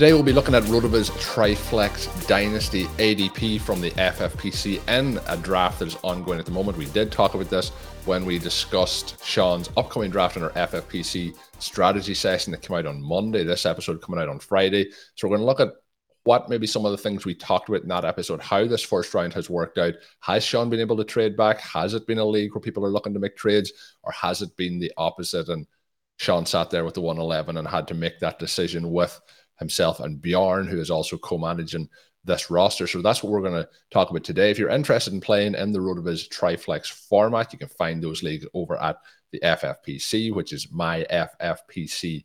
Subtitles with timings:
[0.00, 5.78] Today we'll be looking at Rotoviz Triflex Dynasty ADP from the FFPC and a draft
[5.80, 6.78] that is ongoing at the moment.
[6.78, 7.68] We did talk about this
[8.06, 13.02] when we discussed Shawn's upcoming draft in our FFPC strategy session that came out on
[13.02, 13.44] Monday.
[13.44, 14.90] This episode coming out on Friday.
[15.16, 15.74] So we're going to look at
[16.24, 19.12] what maybe some of the things we talked about in that episode, how this first
[19.12, 19.92] round has worked out.
[20.20, 21.60] Has Shawn been able to trade back?
[21.60, 23.70] Has it been a league where people are looking to make trades,
[24.02, 25.50] or has it been the opposite?
[25.50, 25.66] And
[26.16, 29.20] Shawn sat there with the 111 and had to make that decision with
[29.60, 31.88] himself and Bjorn, who is also co-managing
[32.24, 32.88] this roster.
[32.88, 34.50] So that's what we're going to talk about today.
[34.50, 38.46] If you're interested in playing in the Rotoviz Triflex format, you can find those leagues
[38.52, 38.96] over at
[39.32, 42.24] the FFPC, which is myffpc.com.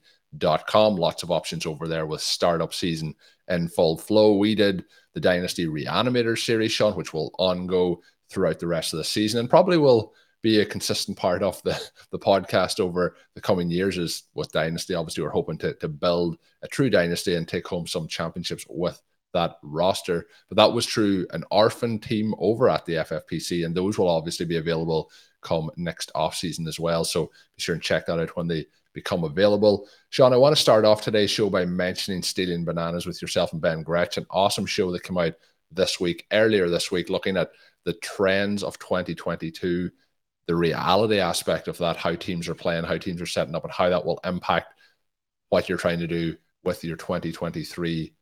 [0.95, 3.15] Lots of options over there with startup season
[3.47, 4.35] in full flow.
[4.37, 8.97] We did the Dynasty Reanimator series, Shawn, which will on go throughout the rest of
[8.97, 10.13] the season and probably will
[10.45, 11.75] be a consistent part of the,
[12.11, 14.93] the podcast over the coming years is with Dynasty.
[14.93, 19.01] Obviously, we're hoping to, to build a true dynasty and take home some championships with
[19.33, 20.27] that roster.
[20.47, 24.45] But that was true an orphan team over at the FFPC, and those will obviously
[24.45, 25.09] be available
[25.41, 27.03] come next offseason as well.
[27.03, 29.87] So be sure and check that out when they become available.
[30.09, 33.61] Shawn, I want to start off today's show by mentioning Stealing Bananas with yourself and
[33.61, 35.33] Ben Gretch, an awesome show that came out
[35.71, 37.49] this week, earlier this week, looking at
[37.83, 39.89] the trends of 2022,
[40.47, 43.73] the reality aspect of that, how teams are playing, how teams are setting up, and
[43.73, 44.73] how that will impact
[45.49, 48.13] what you're trying to do with your 2023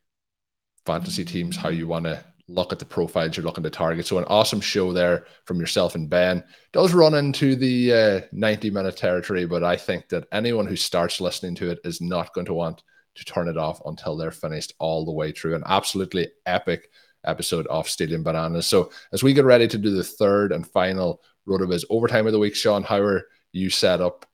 [0.85, 4.05] fantasy teams, how you want to look at the profiles you're looking to target.
[4.05, 6.43] So an awesome show there from yourself and Ben.
[6.73, 11.21] Does run into the uh, 90 minute territory, but I think that anyone who starts
[11.21, 12.83] listening to it is not going to want
[13.15, 15.55] to turn it off until they're finished all the way through.
[15.55, 16.89] An absolutely epic
[17.25, 18.67] episode of Stealing Bananas.
[18.67, 22.39] So as we get ready to do the third and final Rotoviz overtime of the
[22.39, 24.25] week, Shawn, how are you set up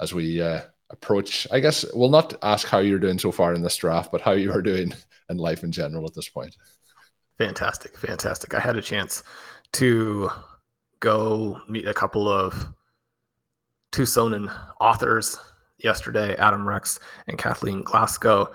[0.00, 0.60] as we uh,
[0.90, 1.46] approach?
[1.50, 4.32] I guess we'll not ask how you're doing so far in this draft, but how
[4.32, 4.92] you are doing
[5.30, 6.56] in life in general at this point.
[7.38, 8.54] Fantastic, fantastic.
[8.54, 9.22] I had a chance
[9.74, 10.30] to
[11.00, 12.66] go meet a couple of
[13.92, 15.38] Tucsonan authors
[15.78, 18.52] yesterday, Adam Rex and Kathleen Glasgow.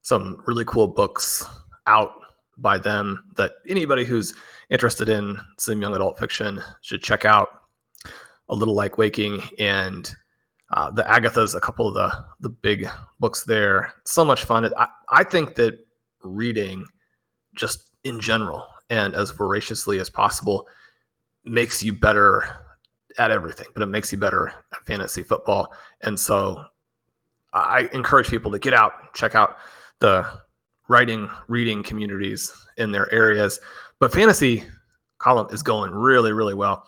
[0.00, 1.44] Some really cool books
[1.86, 2.21] out
[2.62, 4.34] by them that anybody who's
[4.70, 7.48] interested in some young adult fiction should check out.
[8.48, 10.14] A Little Like Waking and
[10.72, 12.88] uh, the Agathas, a couple of the the big
[13.20, 13.92] books there.
[14.04, 14.70] So much fun.
[14.76, 15.78] I, I think that
[16.22, 16.86] reading
[17.54, 20.66] just in general and as voraciously as possible
[21.44, 22.44] makes you better
[23.18, 25.72] at everything, but it makes you better at fantasy football.
[26.02, 26.64] And so
[27.52, 29.56] I encourage people to get out, check out
[29.98, 30.26] the
[30.92, 33.58] writing, reading communities in their areas.
[33.98, 34.62] But fantasy
[35.18, 36.86] Colm is going really, really well.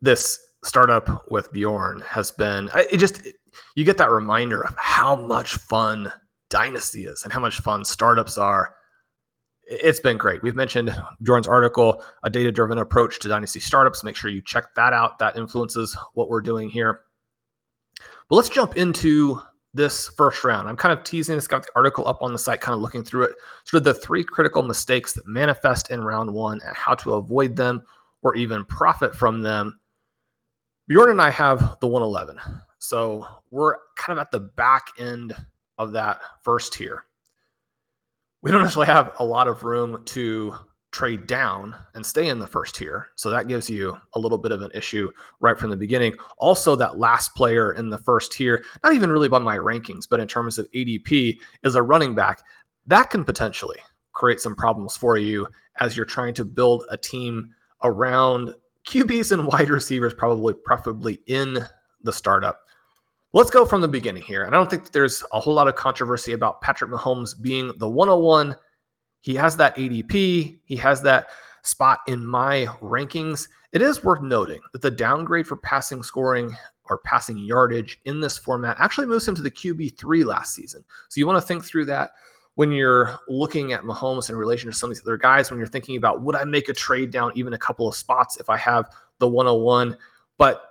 [0.00, 3.26] This startup with Bjorn has been, it just,
[3.74, 6.12] you get that reminder of how much fun
[6.50, 8.74] Dynasty is and how much fun startups are.
[9.64, 10.42] It's been great.
[10.42, 14.04] We've mentioned Bjorn's article, A Data Driven Approach to Dynasty Startups.
[14.04, 15.18] Make sure you check that out.
[15.18, 17.00] That influences what we're doing here.
[18.30, 19.42] But let's jump into
[19.78, 20.68] this first round.
[20.68, 23.04] I'm kind of teasing this, got the article up on the site, kind of looking
[23.04, 23.36] through it.
[23.64, 27.54] Sort of the three critical mistakes that manifest in round one and how to avoid
[27.54, 27.82] them
[28.22, 29.78] or even profit from them.
[30.88, 32.40] Bjorn and I have the 111.
[32.78, 35.34] So we're kind of at the back end
[35.78, 37.04] of that first tier.
[38.42, 40.54] we don't actually have a lot of room to
[40.90, 43.08] trade down and stay in the first tier.
[43.14, 46.14] So that gives you a little bit of an issue right from the beginning.
[46.38, 50.20] Also, that last player in the first tier, not even really by my rankings, but
[50.20, 52.40] in terms of ADP, is a running back.
[52.86, 53.78] That can potentially
[54.12, 55.46] create some problems for you
[55.80, 58.54] as you're trying to build a team around
[58.86, 61.58] QBs and wide receivers, probably preferably in
[62.02, 62.60] the startup.
[63.34, 64.44] Let's go from the beginning here.
[64.44, 67.88] And I don't think there's a whole lot of controversy about Patrick Mahomes being the
[67.88, 68.56] 101
[69.20, 71.28] he has that ADP, he has that
[71.62, 73.48] spot in my rankings.
[73.72, 78.38] It is worth noting that the downgrade for passing scoring or passing yardage in this
[78.38, 80.84] format actually moves him to the QB3 last season.
[81.08, 82.12] So you want to think through that
[82.54, 85.68] when you're looking at Mahomes in relation to some of these other guys, when you're
[85.68, 88.56] thinking about would I make a trade down even a couple of spots if I
[88.56, 89.96] have the 101?
[90.38, 90.64] But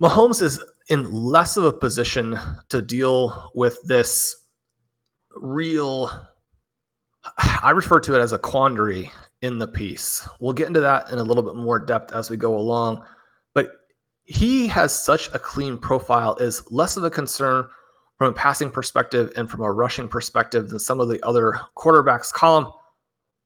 [0.00, 4.36] Mahomes is in less of a position to deal with this
[5.36, 6.10] real
[7.38, 9.10] I refer to it as a quandary
[9.42, 10.26] in the piece.
[10.40, 13.04] We'll get into that in a little bit more depth as we go along.
[13.54, 13.72] But
[14.24, 17.68] he has such a clean profile, is less of a concern
[18.18, 22.32] from a passing perspective and from a rushing perspective than some of the other quarterbacks
[22.32, 22.72] Colm.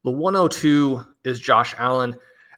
[0.05, 2.15] The 102 is Josh Allen.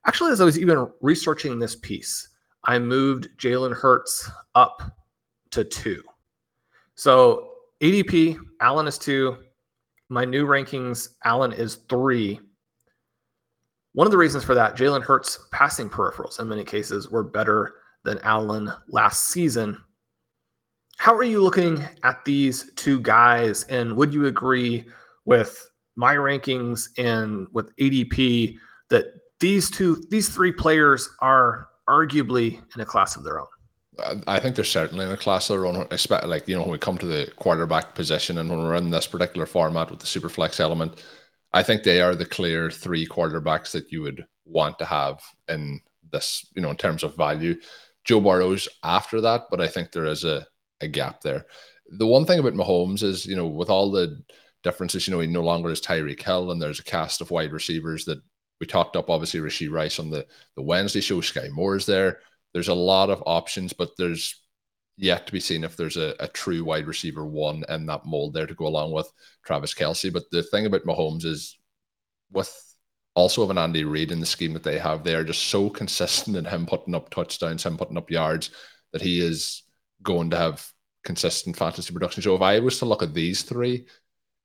[0.07, 2.29] Actually, as I was even researching this piece,
[2.65, 4.83] I moved Jalen Hurts up
[5.51, 6.03] to two.
[6.95, 9.39] So ADP, Allen is two,
[10.09, 12.41] my new rankings, Allen is three.
[13.93, 17.75] One of the reasons for that, Jalen Hurts' passing peripherals in many cases were better
[18.05, 19.79] than Allen last season.
[20.99, 23.65] How are you looking at these two guys?
[23.65, 24.87] And would you agree
[25.25, 28.57] with my rankings and with ADP
[28.91, 29.07] that
[29.41, 33.47] these two, these three players are arguably in a class of their own?
[34.27, 35.87] I think they're certainly in a class of their own.
[35.91, 38.91] Especially like you know when we come to the quarterback position and when we're in
[38.91, 41.03] this particular format with the super flex element,
[41.53, 45.81] I think they are the clear three quarterbacks that you would want to have in
[46.13, 46.47] this.
[46.55, 47.57] You know in terms of value,
[48.05, 50.47] Joe Burrow's after that, but I think there is a
[50.81, 51.47] a gap there.
[51.91, 54.23] The one thing about Mahomes is you know with all the
[54.63, 57.53] differences, you know he no longer is Tyreek Hill, and there's a cast of wide
[57.53, 58.21] receivers that
[58.61, 59.11] we talked up.
[59.11, 60.25] Obviously, Rashee Rice on the
[60.57, 61.21] the Wednesday show.
[61.21, 62.21] Skyy Moore's there
[62.53, 64.41] there's a lot of options, but there's
[64.97, 68.35] yet to be seen if there's a, a true wide receiver one in that mold
[68.35, 69.11] there to go along with
[69.45, 70.13] Travis Kelce.
[70.13, 71.59] But the thing about Mahomes is
[72.33, 72.53] with
[73.15, 75.69] also of an Andy Reid in the scheme that they have, they are just so
[75.71, 78.51] consistent in him putting up touchdowns, him putting up yards,
[78.93, 79.63] that he is
[80.03, 80.67] going to have
[81.05, 82.23] consistent fantasy production.
[82.23, 83.87] So if I was to look at these three,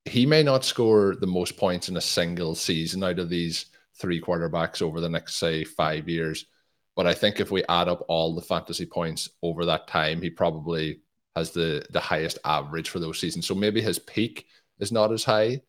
[0.06, 3.68] he may not score the most points in a single season out of these
[4.00, 6.46] three quarterbacks over the next, say, five years.
[6.96, 10.30] But I think if we add up all the fantasy points over that time, he
[10.30, 11.02] probably
[11.36, 13.48] has the the highest average for those seasons.
[13.48, 14.46] So maybe his peak
[14.80, 15.62] is not as high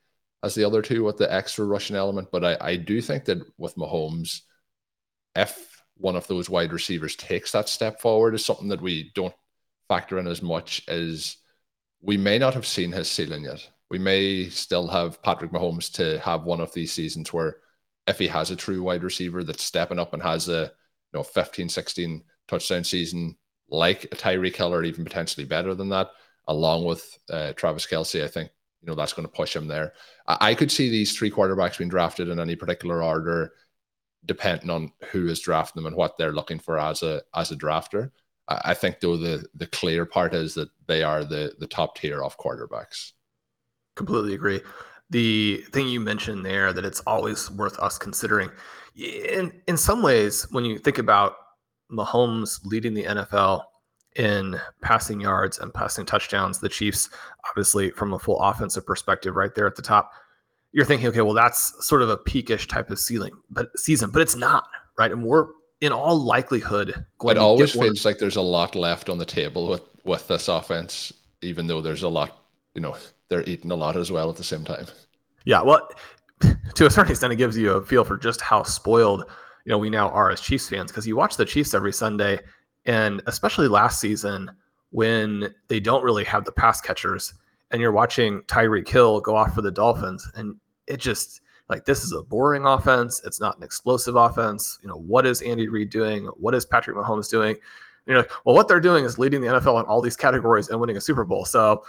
[0.43, 2.29] as the other two with the extra rushing element.
[2.31, 4.43] But I, I do think that with Mahomes,
[5.35, 9.35] if one of those wide receivers takes that step forward, is something that we don't
[9.89, 11.39] factor in as much as
[12.03, 13.67] we may not have seen his ceiling yet.
[13.91, 17.57] We may still have Patrick Mahomes to have one of these seasons where
[18.07, 20.73] if he has a true wide receiver that's stepping up and has a
[21.15, 23.37] know 15, 16 touchdown season
[23.69, 26.11] like a Tyreek Hill or even potentially better than that,
[26.49, 28.51] along with uh, Travis Kelce I think
[28.81, 29.95] you know that's going to push him there.
[30.27, 33.53] I-, I could see these three quarterbacks being drafted in any particular order,
[34.27, 37.57] depending on who is drafting them and what they're looking for as a as a
[37.57, 38.11] drafter.
[38.49, 41.97] I, I think though the the clear part is that they are the the top
[41.97, 43.13] tier of quarterbacks.
[43.97, 44.61] Completely agree.
[45.11, 48.51] The thing you mentioned there that it's always worth us considering
[48.95, 51.37] in in some ways, when you think about
[51.91, 53.63] Mahomes leading the NFL
[54.17, 57.11] in passing yards and passing touchdowns, the Chiefs,
[57.49, 60.13] obviously from a full offensive perspective, right there at the top,
[60.73, 64.23] you're thinking, okay, well, that's sort of a peakish type of ceiling, but season, but
[64.23, 65.11] it's not, right?
[65.11, 65.49] And we're
[65.81, 69.83] in all likelihood it always feels like there's a lot left on the table with
[70.05, 72.97] with this offense, even though there's a lot, you know,
[73.29, 74.87] they're eating a lot as well at the same time.
[75.45, 75.89] Yeah, well,
[76.75, 79.25] to a certain extent, it gives you a feel for just how spoiled
[79.65, 82.39] you know we now are as Chiefs fans because you watch the Chiefs every Sunday,
[82.87, 84.51] and especially last season
[84.91, 87.35] when they don't really have the pass catchers,
[87.71, 92.05] and you're watching Tyreek Hill go off for the Dolphins, and it just like this
[92.05, 93.23] is a boring offense.
[93.25, 94.79] It's not an explosive offense.
[94.83, 96.27] You know what is Andy Reid doing?
[96.37, 97.57] What is Patrick Mahomes doing?
[98.07, 100.79] You know, well, what they're doing is leading the NFL in all these categories and
[100.79, 101.47] winning a Super Bowl.
[101.47, 101.85] So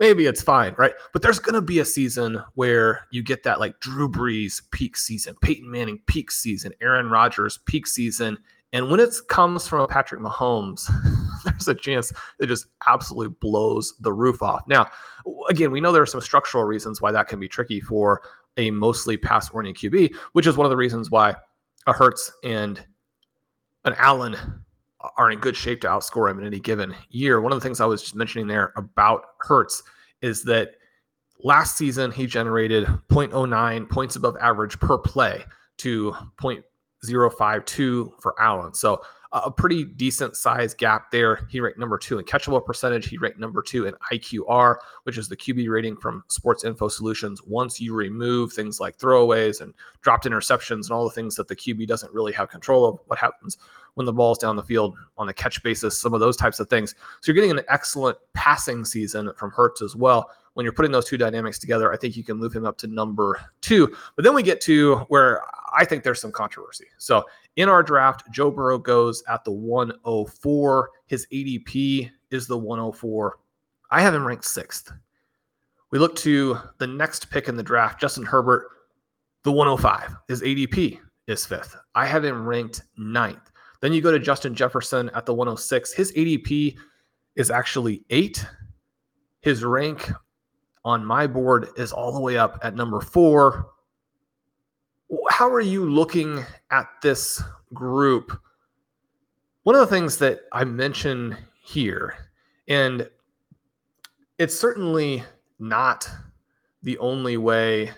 [0.00, 0.94] maybe it's fine, right?
[1.12, 4.96] But there's going to be a season where you get that like Drew Brees peak
[4.96, 8.38] season, Peyton Manning peak season, Aaron Rodgers peak season.
[8.72, 10.90] And when it comes from Patrick Mahomes,
[11.44, 14.62] there's a chance it just absolutely blows the roof off.
[14.66, 14.90] Now,
[15.48, 18.22] again, we know there are some structural reasons why that can be tricky for
[18.56, 21.34] a mostly pass oriented QB, which is one of the reasons why
[21.86, 22.84] a Hurts and
[23.84, 24.36] an Allen
[25.16, 27.40] are in good shape to outscore him in any given year.
[27.40, 29.82] One of the things I was just mentioning there about Hurts
[30.22, 30.72] is that
[31.42, 35.44] last season he generated 0.09 points above average per play
[35.78, 38.74] to 0.052 for Allen.
[38.74, 39.00] So
[39.32, 41.46] a pretty decent size gap there.
[41.48, 43.08] He ranked number two in catchable percentage.
[43.08, 47.40] He ranked number two in IQR, which is the QB rating from Sports Info Solutions.
[47.46, 51.54] Once you remove things like throwaways and dropped interceptions and all the things that the
[51.54, 53.56] QB doesn't really have control of, what happens
[53.94, 56.68] when the ball's down the field on a catch basis, some of those types of
[56.68, 56.94] things.
[57.20, 60.30] So you're getting an excellent passing season from Hurts as well.
[60.54, 62.86] When you're putting those two dynamics together, I think you can move him up to
[62.86, 63.94] number two.
[64.16, 65.42] But then we get to where
[65.72, 66.86] I think there's some controversy.
[66.98, 67.24] So
[67.56, 70.90] in our draft, Joe Burrow goes at the 104.
[71.06, 73.38] His ADP is the 104.
[73.90, 74.92] I have him ranked sixth.
[75.90, 78.68] We look to the next pick in the draft, Justin Herbert,
[79.42, 80.14] the 105.
[80.28, 81.76] His ADP is fifth.
[81.94, 83.49] I have him ranked ninth.
[83.80, 85.92] Then you go to Justin Jefferson at the 106.
[85.92, 86.76] His ADP
[87.36, 88.44] is actually eight.
[89.40, 90.10] His rank
[90.84, 93.70] on my board is all the way up at number four.
[95.30, 98.38] How are you looking at this group?
[99.62, 102.14] One of the things that I mention here,
[102.68, 103.08] and
[104.38, 105.24] it's certainly
[105.58, 106.08] not
[106.82, 107.92] the only way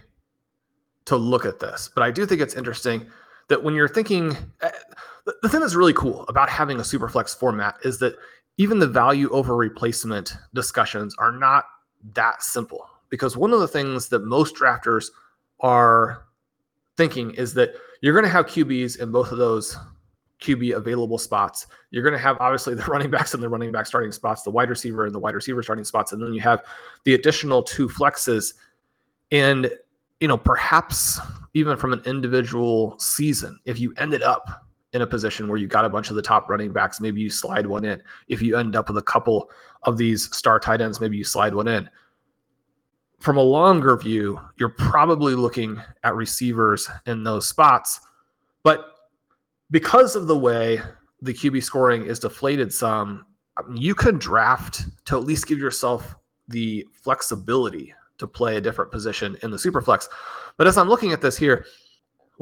[1.05, 3.07] to look at this, but I do think it's interesting
[3.49, 4.37] that when you're thinking,
[5.25, 8.17] the thing that's really cool about having a superflex format is that
[8.59, 11.65] even the value over replacement discussions are not
[12.15, 15.11] that simple because one of the things that most drafters
[15.61, 16.25] are
[16.97, 19.77] thinking is that you're going to have QBs in both of those
[20.41, 21.67] QB available spots.
[21.91, 24.51] You're going to have obviously the running backs and the running back starting spots, the
[24.51, 26.63] wide receiver and the wide receiver starting spots, and then you have
[27.05, 28.55] the additional two flexes.
[29.31, 29.71] And
[30.21, 31.21] you know, perhaps
[31.55, 35.85] even from an individual season, if you ended up in a position where you got
[35.85, 38.03] a bunch of the top running backs, maybe you slide one in.
[38.29, 39.51] If you end up with a couple
[39.85, 41.89] of these star tight ends, maybe you slide one in.
[43.19, 48.01] From a longer view, you're probably looking at receivers in those spots.
[48.63, 48.85] But
[49.71, 50.81] because of the way
[51.23, 53.25] the QB scoring is deflated some,
[53.75, 56.17] you can draft to at least give yourself
[56.49, 60.09] the flexibility to play a different position in the super flex.
[60.57, 61.65] But as I'm looking at this here,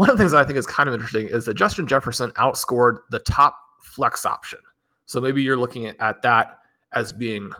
[0.00, 2.30] one of the things that I think is kind of interesting is that Justin Jefferson
[2.30, 4.58] outscored the top flex option.
[5.04, 6.60] So maybe you're looking at, at that
[6.94, 7.52] as being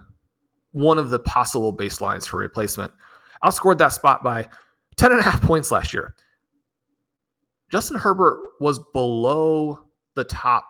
[0.73, 2.93] one of the possible baselines for replacement.
[3.45, 4.49] Outscored that spot by
[4.97, 6.15] 10 and a half points last year.
[7.69, 9.79] Justin Herbert was below
[10.15, 10.65] the top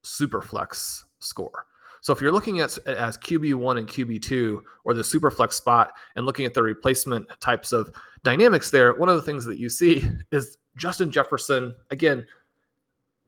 [0.00, 1.66] super flex score.
[2.02, 6.26] So if you're looking at as QB1 and QB2 or the super flex spot and
[6.26, 7.94] looking at the replacement types of
[8.24, 12.26] dynamics there, one of the things that you see is Justin Jefferson, again,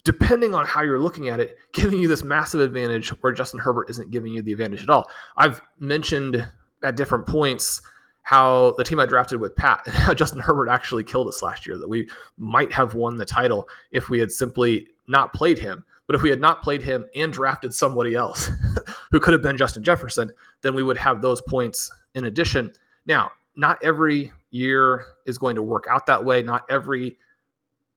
[0.03, 3.89] depending on how you're looking at it, giving you this massive advantage where Justin Herbert
[3.91, 5.09] isn't giving you the advantage at all.
[5.37, 6.47] I've mentioned
[6.83, 7.81] at different points
[8.23, 11.79] how the team I drafted with Pat, how Justin Herbert actually killed us last year,
[11.79, 15.85] that we might have won the title if we had simply not played him.
[16.07, 18.51] But if we had not played him and drafted somebody else
[19.11, 20.31] who could have been Justin Jefferson,
[20.61, 22.73] then we would have those points in addition.
[23.07, 26.43] Now, not every year is going to work out that way.
[26.43, 27.17] Not every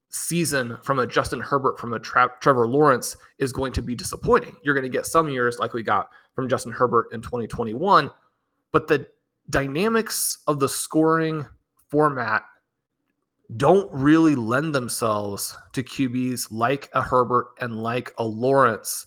[0.09, 4.55] season from a Justin Herbert, from a Tra- Trevor Lawrence is going to be disappointing.
[4.63, 8.09] You're going to get some years like we got from Justin Herbert in 2021,
[8.71, 9.07] but the
[9.49, 11.45] dynamics of the scoring
[11.89, 12.43] format
[13.55, 19.05] don't really lend themselves to QBs like a Herbert and like a Lawrence.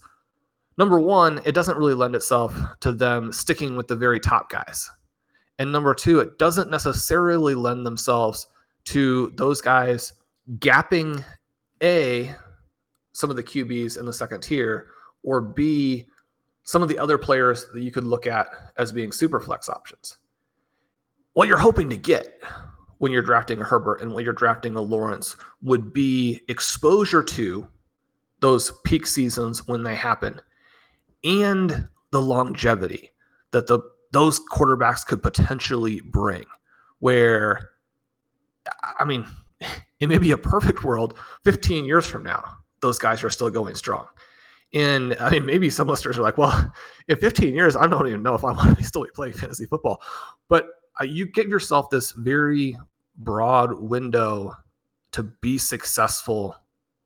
[0.78, 4.90] Number one, it doesn't really lend itself to them sticking with the very top guys.
[5.58, 8.46] And number two, it doesn't necessarily lend themselves
[8.84, 10.14] to those guys
[10.58, 11.22] gapping
[11.82, 12.34] A,
[13.12, 14.88] some of the QBs in the second tier,
[15.22, 16.06] or B,
[16.62, 18.46] some of the other players that you could look at
[18.78, 20.16] as being super flex options.
[21.34, 22.40] What you're hoping to get
[23.00, 27.66] when you're drafting a Herbert and when you're drafting a Lawrence would be exposure to
[28.40, 30.38] those peak seasons when they happen
[31.24, 33.10] and the longevity
[33.52, 33.80] that the
[34.12, 36.44] those quarterbacks could potentially bring
[36.98, 37.70] where
[38.98, 39.26] I mean
[40.00, 42.44] it may be a perfect world 15 years from now
[42.82, 44.06] those guys are still going strong.
[44.74, 46.70] And i mean maybe some listeners are like well
[47.08, 49.32] in 15 years i don't even know if i want to be still be playing
[49.32, 50.02] fantasy football.
[50.50, 50.68] But
[51.00, 52.76] uh, you give yourself this very
[53.20, 54.54] broad window
[55.12, 56.56] to be successful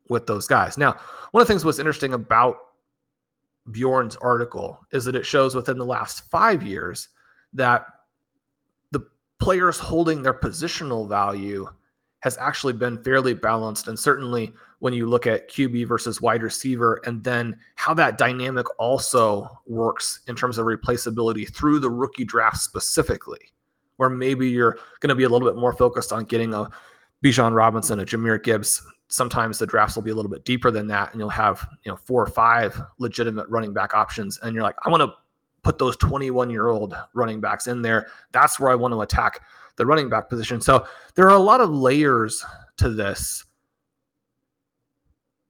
[0.08, 0.96] with those guys now
[1.32, 2.56] one of the things was interesting about
[3.70, 7.08] Bjorn's article is that it shows within the last five years
[7.54, 7.86] that
[8.90, 9.00] the
[9.38, 11.66] players holding their positional value
[12.20, 13.88] has actually been fairly balanced.
[13.88, 18.66] And certainly when you look at QB versus wide receiver, and then how that dynamic
[18.78, 23.50] also works in terms of replaceability through the rookie draft specifically,
[23.96, 26.68] where maybe you're going to be a little bit more focused on getting a
[27.24, 28.82] Bijan Robinson, a Jahmyr Gibbs.
[29.08, 31.92] Sometimes the drafts will be a little bit deeper than that, and you'll have you
[31.92, 35.12] know four or five legitimate running back options, and you're like, I want to
[35.62, 38.08] put those 21 year old running backs in there.
[38.32, 39.40] That's where I want to attack
[39.76, 40.60] the running back position.
[40.60, 42.44] So there are a lot of layers
[42.76, 43.44] to this.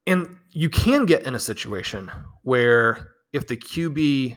[0.07, 2.11] And you can get in a situation
[2.43, 4.37] where if the QB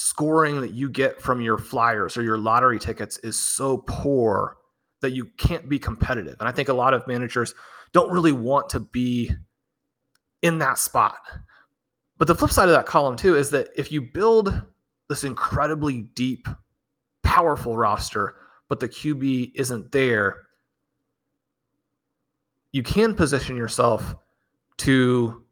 [0.00, 4.56] scoring that you get from your flyers or your lottery tickets is so poor
[5.00, 6.36] that you can't be competitive.
[6.38, 7.52] And I think a lot of managers
[7.90, 9.32] don't really want to be
[10.42, 11.16] in that spot.
[12.16, 14.62] But the flip side of that Colm, too, is that if you build
[15.08, 16.46] this incredibly deep
[17.24, 18.36] powerful roster,
[18.68, 20.46] but the QB isn't there,
[22.70, 24.14] you can position yourself
[24.76, 25.42] to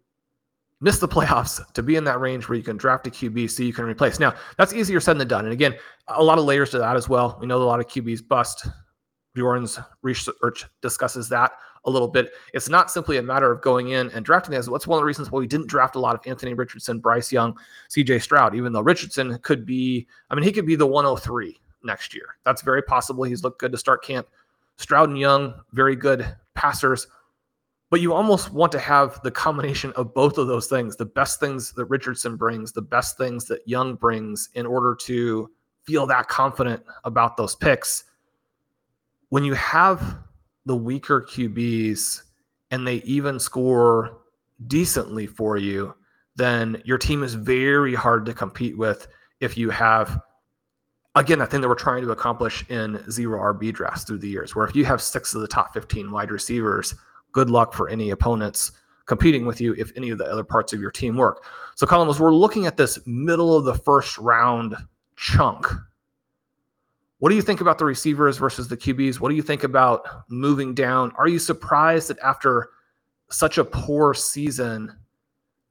[0.80, 3.62] miss the playoffs to be in that range where you can draft a QB so
[3.62, 4.21] you can replace.
[4.21, 5.45] Now, that's easier said than done.
[5.45, 5.75] And again,
[6.09, 7.38] a lot of layers to that as well.
[7.40, 8.68] We know a lot of QBs bust.
[9.35, 11.52] Bjorn's research discusses that
[11.85, 12.33] a little bit.
[12.52, 15.06] It's not simply a matter of going in and drafting as what's one of the
[15.06, 17.56] reasons why we didn't draft a lot of Anthony Richardson, Bryce Young,
[17.90, 22.14] CJ Stroud, even though Richardson could be, I mean, he could be the 103 next
[22.14, 22.37] year.
[22.45, 23.25] That's very possible.
[23.25, 24.26] He's looked good to start camp.
[24.78, 27.06] Stroud and Young, very good passers.
[27.88, 31.38] But you almost want to have the combination of both of those things the best
[31.38, 35.50] things that Richardson brings, the best things that Young brings in order to
[35.85, 38.05] feel that confident about those picks.
[39.28, 40.19] When you have
[40.64, 42.23] the weaker QBs
[42.73, 44.19] and they even score
[44.66, 45.95] decently for you,
[46.35, 49.07] then your team is very hard to compete with
[49.40, 50.21] if you have
[51.16, 54.55] again, that thing that we're trying to accomplish in zero RB drafts through the years,
[54.55, 56.95] where if you have six of the top 15 wide receivers,
[57.37, 58.72] good luck for any opponents
[59.05, 61.44] competing with you if any of the other parts of your team work.
[61.75, 64.75] So, Colm, as we're looking at this middle of the first round
[65.16, 65.66] chunk,
[67.18, 69.20] what do you think about the receivers versus the QBs?
[69.20, 71.12] What do you think about moving down?
[71.18, 72.70] Are you surprised that after
[73.29, 74.96] such a poor season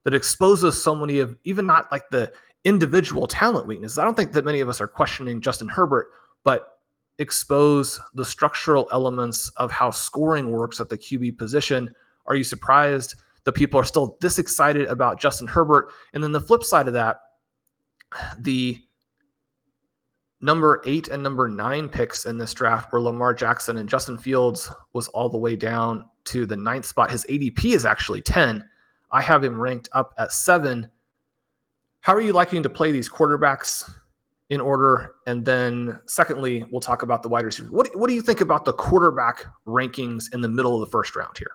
[0.03, 2.31] that exposes so many of even not like the
[2.63, 3.97] individual talent weaknesses.
[3.97, 6.09] I don't think that many of us are questioning Justin Herbert,
[6.43, 6.74] but
[7.19, 11.93] expose the structural elements of how scoring works at the QB position.
[12.25, 15.91] Are you surprised that people are still this excited about Justin Herbert?
[16.13, 17.17] And then the flip side of that,
[18.39, 18.79] the
[20.41, 24.71] number eight and number nine picks in this draft were Lamar Jackson and Justin Fields
[24.93, 27.11] was all the way down to the ninth spot.
[27.11, 28.63] His ADP is actually 10.
[29.11, 30.89] I have him ranked up at seven.
[32.01, 33.89] How are you liking to play these quarterbacks
[34.49, 35.15] in order?
[35.27, 37.71] And then, secondly, we'll talk about the wide receivers.
[37.71, 41.15] What, what do you think about the quarterback rankings in the middle of the first
[41.15, 41.51] round here?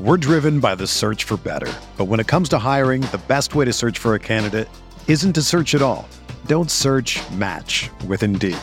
[0.00, 1.72] We're driven by the search for better.
[1.96, 4.68] But when it comes to hiring, the best way to search for a candidate
[5.06, 6.08] isn't to search at all.
[6.46, 8.58] Don't search match with Indeed.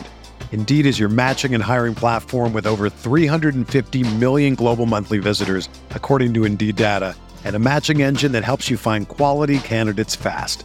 [0.52, 6.34] Indeed is your matching and hiring platform with over 350 million global monthly visitors, according
[6.34, 10.64] to Indeed data and a matching engine that helps you find quality candidates fast.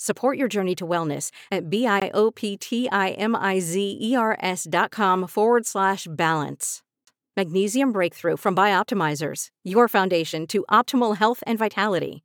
[0.00, 6.84] Support your journey to wellness at B-I-O-P-T-I-M-I-Z-E-R-S dot com forward slash balance.
[7.36, 12.22] Magnesium Breakthrough from Bioptimizers, your foundation to optimal health and vitality.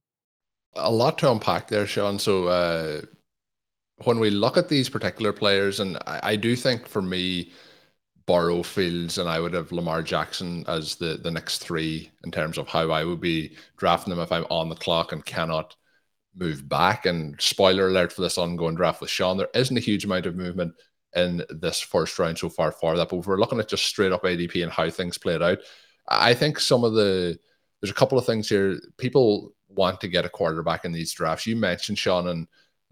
[0.75, 2.19] A lot to unpack there, Shawn.
[2.19, 3.01] So uh,
[4.03, 7.53] when we look at these particular players, and I, I do think for me,
[8.27, 12.59] Burrow Fields, and I would have Lamar Jackson as the the next three in terms
[12.59, 15.75] of how I would be drafting them if I'm on the clock and cannot
[16.36, 17.06] move back.
[17.06, 20.36] And spoiler alert for this ongoing draft with Shawn, there isn't a huge amount of
[20.36, 20.74] movement
[21.15, 23.10] in this first round so far for that.
[23.10, 25.60] But if we're looking at just straight up ADP and how things played out,
[26.08, 27.38] I think some of the
[27.82, 28.80] there's a couple of things here.
[28.98, 31.46] People want to get a quarterback in these drafts.
[31.46, 32.48] You mentioned Shawn and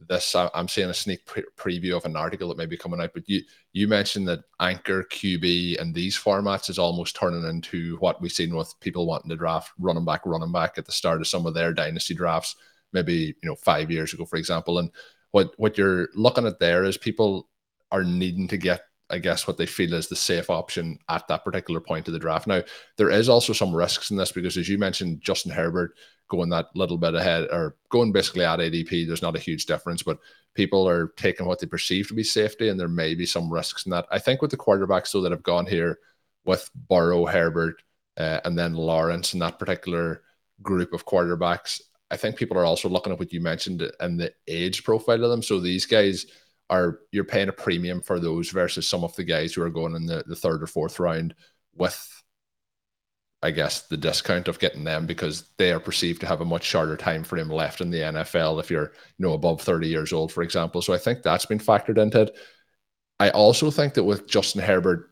[0.07, 3.11] this i'm seeing a sneak pre- preview of an article that may be coming out
[3.13, 3.41] but you
[3.73, 8.55] you mentioned that anchor qb and these formats is almost turning into what we've seen
[8.55, 11.53] with people wanting to draft running back running back at the start of some of
[11.53, 12.55] their dynasty drafts
[12.93, 14.91] maybe you know five years ago for example and
[15.31, 17.49] what what you're looking at there is people
[17.91, 21.43] are needing to get I guess what they feel is the safe option at that
[21.43, 22.47] particular point of the draft.
[22.47, 22.61] Now,
[22.95, 25.95] there is also some risks in this because, as you mentioned, Justin Herbert
[26.29, 30.01] going that little bit ahead or going basically at ADP, there's not a huge difference,
[30.01, 30.17] but
[30.55, 33.85] people are taking what they perceive to be safety, and there may be some risks
[33.85, 34.05] in that.
[34.09, 35.99] I think with the quarterbacks, though, that have gone here
[36.45, 37.83] with Burrow, Herbert,
[38.15, 40.23] uh, and then Lawrence and that particular
[40.61, 44.33] group of quarterbacks, I think people are also looking at what you mentioned and the
[44.47, 45.41] age profile of them.
[45.41, 46.25] So these guys
[46.69, 49.95] are you're paying a premium for those versus some of the guys who are going
[49.95, 51.33] in the, the third or fourth round
[51.75, 52.21] with
[53.43, 56.63] I guess, the discount of getting them because they are perceived to have a much
[56.63, 60.31] shorter time frame left in the NFL if you're, you know, above 30 years old,
[60.31, 60.81] for example.
[60.81, 62.37] So I think that's been factored into it.
[63.19, 65.09] I also think that with Justin Herbert,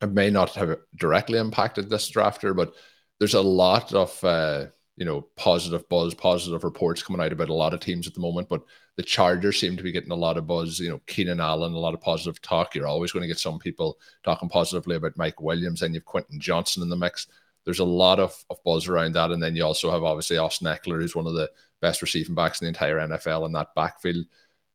[0.00, 2.72] it may not have directly impacted this drafter, but
[3.18, 4.66] there's a lot of uh,
[5.00, 8.20] you know positive buzz, positive reports coming out about a lot of teams at the
[8.20, 8.48] moment.
[8.48, 8.62] But
[8.94, 10.78] the Chargers seem to be getting a lot of buzz.
[10.78, 12.76] You know, Keenan Allen, a lot of positive talk.
[12.76, 16.38] You're always going to get some people talking positively about Mike Williams, and you've Quentin
[16.38, 17.26] Johnston in the mix
[17.64, 19.30] there's a lot of, of buzz around that.
[19.30, 22.60] And then you also have obviously Austin Ekeler, who's one of the best receiving backs
[22.60, 24.26] in the entire NFL in that backfield.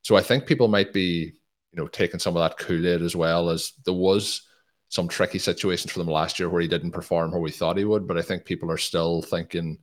[0.01, 1.33] So I think people might be,
[1.71, 4.43] you know, taking some of that Kool-Aid as well as there was
[4.89, 7.85] some tricky situations for them last year where he didn't perform where we thought he
[7.85, 8.07] would.
[8.07, 9.79] But I think people are still thinking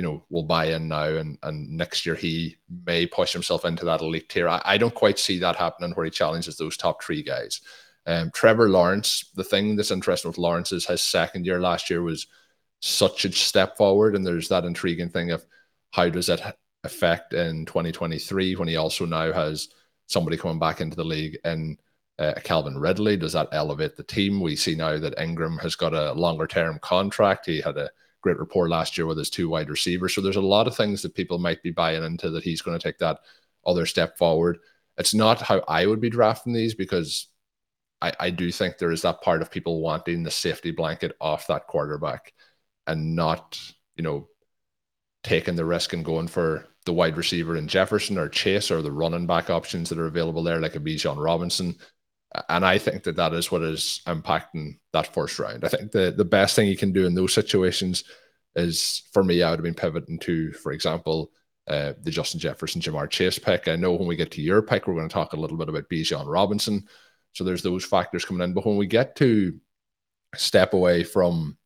[0.00, 3.84] you know, we'll buy in now and, and next year he may push himself into
[3.84, 4.48] that elite tier.
[4.48, 7.60] I, I don't quite see that happening where he challenges those top three guys.
[8.06, 12.00] Um, Trevor Lawrence, the thing that's interesting with Lawrence is his second year last year
[12.00, 12.28] was
[12.80, 15.44] such a step forward, and there's that intriguing thing of
[15.90, 16.40] how does it
[16.82, 19.68] affect in 2023 when he also now has
[20.06, 21.76] somebody coming back into the league and
[22.18, 23.18] uh, Calvin Ridley.
[23.18, 24.40] Does that elevate the team?
[24.40, 27.44] We see now that Engram has got a longer term contract.
[27.44, 30.14] He had a great report last year with his two wide receivers.
[30.14, 32.78] So there's a lot of things that people might be buying into that he's going
[32.78, 33.20] to take that
[33.66, 34.58] other step forward.
[34.98, 37.28] It's not how I would be drafting these because
[38.02, 41.46] I, I do think there is that part of people wanting the safety blanket off
[41.46, 42.32] that quarterback
[42.86, 43.60] and not,
[43.96, 44.28] you know,
[45.22, 48.92] taking the risk and going for the wide receiver in Jefferson or Chase or the
[48.92, 51.76] running back options that are available there, like a Bijan Robinson.
[52.48, 55.64] And I think that that is what is impacting that first round.
[55.64, 58.04] I think the, the best thing you can do in those situations
[58.54, 61.32] is, for me, I would have been pivoting to, for example,
[61.66, 63.66] uh, the Justin Jefferson, Ja'Marr Chase pick.
[63.66, 65.68] I know when we get to your pick, we're going to talk a little bit
[65.68, 66.86] about Bijan Robinson.
[67.32, 68.54] So there's those factors coming in.
[68.54, 69.58] But when we get to
[70.36, 71.56] step away from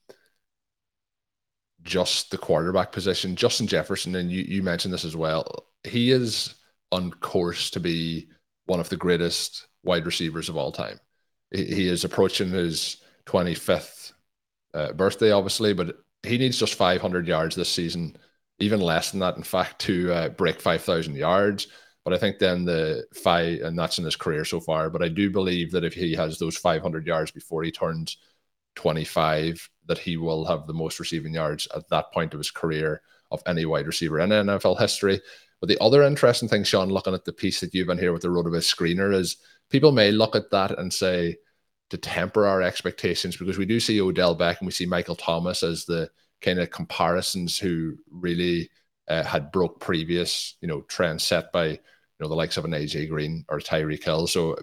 [1.83, 6.55] just the quarterback position, Justin Jefferson, and you, you mentioned this as well, he is
[6.91, 8.29] on course to be
[8.67, 10.99] one of the greatest wide receivers of all time.
[11.51, 14.13] He, is approaching his 25th
[14.73, 18.17] uh, birthday, obviously, but he needs just 500 yards this season,
[18.59, 21.69] even less than that, in fact, to uh, break 5,000 yards.
[22.05, 24.91] But I think then the five, and that's in his career so far.
[24.91, 28.19] But I do believe that if he has those 500 yards before he turns
[28.75, 33.01] 25, that he will have the most receiving yards at that point of his career
[33.31, 35.21] of any wide receiver in NFL history.
[35.65, 38.21] But the other interesting thing, Shawn, looking at the piece that you've been here with
[38.21, 39.39] the RotoViz screener, is
[39.71, 41.39] people may look at that and say
[41.89, 45.63] to temper our expectations because we do see Odell Beck and we see Michael Thomas
[45.63, 46.11] as the
[46.43, 48.69] kind of comparisons who really
[49.09, 51.79] uh, had broke previous, you know, trends set by you
[52.21, 54.27] know, the likes of an AJ Green or Tyreek Hill.
[54.27, 54.59] So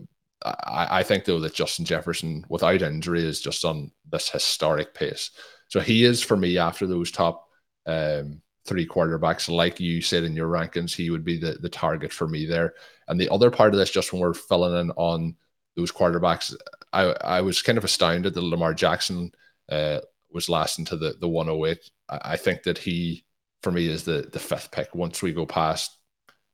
[0.45, 5.31] I, I think though that Justin Jefferson, without injury, is just on this historic pace.
[5.67, 7.47] So he is for me after those top
[7.87, 12.13] um, three quarterbacks, like you said in your rankings, he would be the, the target
[12.13, 12.74] for me there.
[13.08, 15.36] And the other part of this, just when we're filling in on
[15.76, 16.56] those quarterbacks,
[16.93, 19.32] I, I was kind of astounded that Lamar Jackson
[19.69, 20.00] uh,
[20.32, 21.80] was last into the, the 108.
[22.10, 23.26] I, I think that he,
[23.63, 24.93] for me, is the, the fifth pick.
[24.93, 25.97] Once we go past,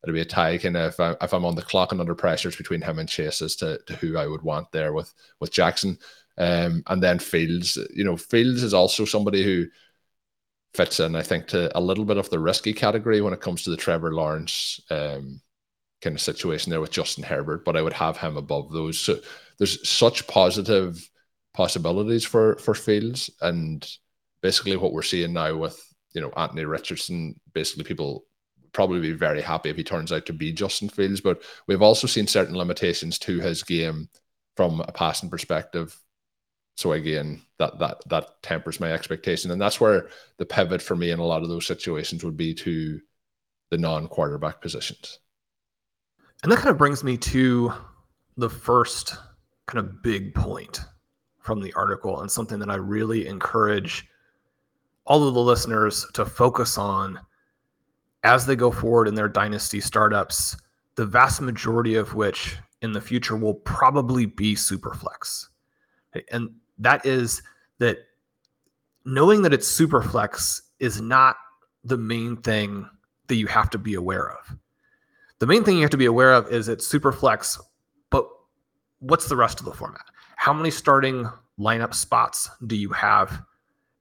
[0.03, 0.57] it'll be a tie.
[0.57, 2.99] Kind of if, I, if I'm on the clock and under pressure, it's between him
[2.99, 5.97] and Chase as to, to who I would want there with, with Jackson.
[6.37, 9.65] Um, and then Fields, you know, Fields is also somebody who
[10.73, 13.63] fits in, I think, to a little bit of the risky category when it comes
[13.63, 15.41] to the Trevor Lawrence um,
[16.01, 18.99] kind of situation there with Justin Herbert, but I would have him above those.
[18.99, 19.19] So
[19.57, 21.09] there's such positive
[21.53, 23.87] possibilities for for Fields, and
[24.41, 25.81] basically what we're seeing now with
[26.13, 28.25] you know Anthony Richardson, basically people
[28.73, 32.05] probably be very happy if he turns out to be Justin Fields, but we've also
[32.05, 34.07] seen certain limitations to his game
[34.55, 35.97] from a passing perspective
[36.77, 41.09] so again, that that that tempers my expectation, and that's where the pivot for me
[41.09, 43.01] in a lot of those situations would be to
[43.71, 45.19] the non-quarterback positions.
[46.43, 47.73] And that kind of brings me to
[48.37, 49.15] the first
[49.65, 50.81] kind of big point
[51.39, 54.07] from the article, and something that I really encourage
[55.05, 57.19] all of the listeners to focus on
[58.23, 60.55] as they go forward in their dynasty startups.
[60.95, 65.47] The vast majority of which in the future will probably be superflex.
[66.31, 67.41] And that is
[67.79, 67.99] that
[69.05, 71.37] knowing that it's super flex is not
[71.83, 72.87] the main thing
[73.27, 74.55] that you have to be aware of.
[75.39, 77.59] The main thing you have to be aware of is it's super flex,
[78.09, 78.27] but
[78.99, 80.05] what's the rest of the format?
[80.35, 83.41] How many starting lineup spots do you have?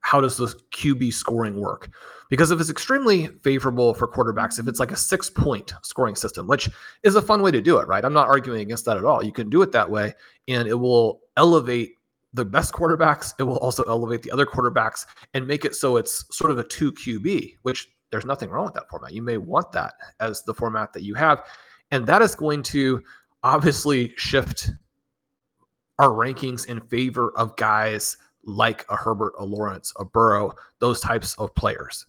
[0.01, 1.89] How does the QB scoring work?
[2.29, 6.47] Because if it's extremely favorable for quarterbacks, if it's like a six point scoring system,
[6.47, 6.69] which
[7.03, 8.03] is a fun way to do it, right?
[8.03, 9.23] I'm not arguing against that at all.
[9.23, 10.13] You can do it that way
[10.47, 11.96] and it will elevate
[12.33, 13.33] the best quarterbacks.
[13.39, 16.63] It will also elevate the other quarterbacks and make it so it's sort of a
[16.63, 19.13] two QB, which there's nothing wrong with that format.
[19.13, 21.43] You may want that as the format that you have.
[21.91, 23.01] And that is going to
[23.43, 24.71] obviously shift
[25.99, 31.35] our rankings in favor of guys like a Herbert, a Lawrence, a Burrow, those types
[31.37, 32.05] of players.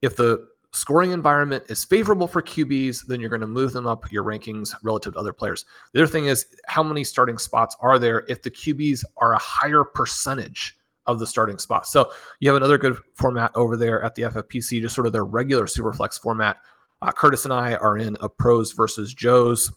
[0.00, 4.10] If the scoring environment is favorable for QBs, then you're going to move them up
[4.10, 5.66] your rankings relative to other players.
[5.92, 9.38] The other thing is how many starting spots are there if the QBs are a
[9.38, 11.90] higher percentage of the starting spots.
[11.90, 15.24] So you have another good format over there at the FFPC, just sort of their
[15.24, 16.58] regular Superflex format.
[17.02, 19.72] Uh, Curtis and I are in a pros versus Joes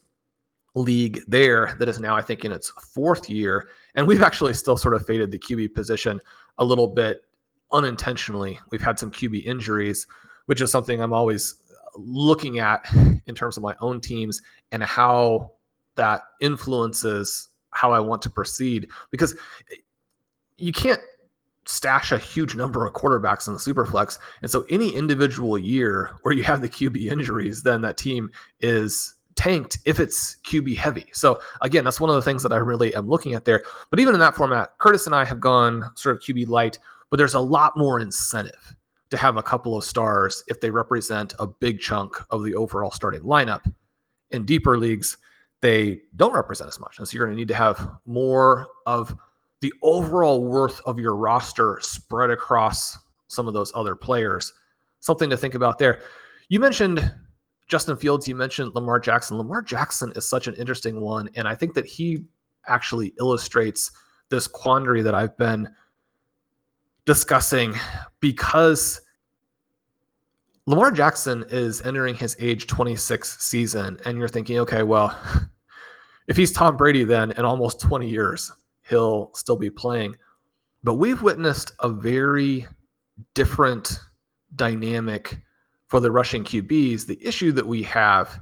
[0.75, 3.69] league there that is now, I think, in its fourth year.
[3.95, 6.21] And we've actually still sort of faded the QB position
[6.59, 7.23] a little bit
[7.71, 8.59] unintentionally.
[8.69, 10.05] We've had some QB injuries
[10.45, 12.85] which is something I'm always uh, looking at
[13.25, 15.51] in terms of my own teams and how
[15.95, 19.33] that influences how I want to proceed because
[19.71, 19.75] eh,
[20.57, 21.01] you can't
[21.67, 24.19] stash a huge number of quarterbacks in the superflex.
[24.41, 28.29] And so any individual year where you have the QB injuries, then that team
[28.59, 31.07] is tanked if it's QB heavy.
[31.11, 33.63] So again, that's one of the things that I really am looking at there.
[33.89, 36.79] But even in that format, Curtis and I have gone sort of QB light,
[37.09, 38.75] but there's a lot more incentive
[39.09, 42.91] to have a couple of stars if they represent a big chunk of the overall
[42.91, 43.71] starting lineup.
[44.31, 45.17] In deeper leagues,
[45.61, 46.97] they don't represent as much.
[46.97, 49.15] And so you're going to need to have more of
[49.61, 54.53] the overall worth of your roster spread across some of those other players.
[54.99, 56.01] Something to think about there.
[56.49, 57.11] You mentioned
[57.67, 59.37] Justin Fields, you mentioned Lamar Jackson.
[59.37, 61.29] Lamar Jackson is such an interesting one.
[61.35, 62.25] And I think that he
[62.67, 63.91] actually illustrates
[64.29, 65.69] this quandary that I've been
[67.05, 67.75] discussing
[68.19, 69.01] because
[70.65, 75.17] Lamar Jackson is entering his age 26 season, and you're thinking, okay, well,
[76.27, 78.51] if he's Tom Brady, then in almost 20 years,
[78.89, 80.15] he'll still be playing.
[80.83, 82.67] But we've witnessed a very
[83.33, 83.99] different
[84.55, 85.37] dynamic
[85.87, 87.05] for the rushing QBs.
[87.05, 88.39] The issue that we have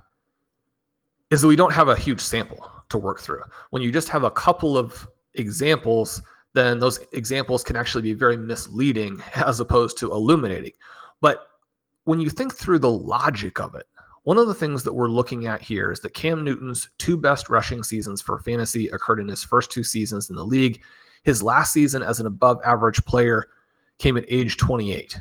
[1.30, 3.43] is that we don't have a huge sample to work through.
[3.71, 6.21] When you just have a couple of examples,
[6.54, 10.74] then those examples can actually be very misleading as opposed to illuminating.
[11.22, 11.48] But
[12.06, 13.88] when you think through the logic of it,
[14.24, 17.50] one of the things that we're looking at here is that Cam Newton's two best
[17.50, 20.82] rushing seasons for fantasy occurred in his first two seasons in the league.
[21.24, 23.48] His last season as an above average player
[23.98, 25.20] came at age 28.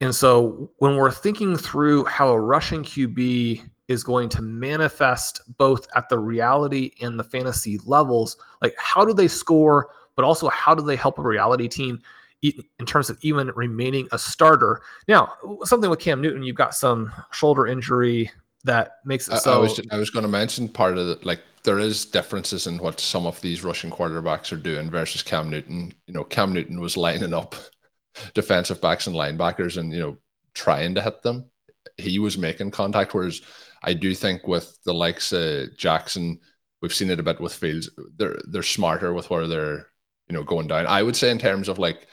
[0.00, 5.88] And so when we're thinking through how a rushing QB is going to manifest both
[5.96, 10.74] at the reality and the fantasy levels, like how do they score, but also how
[10.74, 12.02] do they help a reality team?
[12.42, 14.80] in terms of even remaining a starter.
[15.08, 15.32] Now,
[15.64, 18.30] something with Cam Newton, you've got some shoulder injury
[18.62, 19.54] that makes it so.
[19.54, 22.78] I was I was going to mention part of it, like there is differences in
[22.78, 25.92] what some of these rushing quarterbacks are doing versus Cam Newton.
[26.06, 27.56] You know, Cam Newton was lining up
[28.34, 30.16] defensive backs and linebackers, and you know
[30.54, 31.50] trying to hit them.
[31.96, 33.42] He was making contact, whereas
[33.82, 36.38] I do think with the likes of Jackson,
[36.82, 37.90] we've seen it a bit with Fields.
[38.16, 39.88] They're they're smarter with where they're
[40.28, 40.86] you know going down.
[40.86, 42.06] I would say in terms of like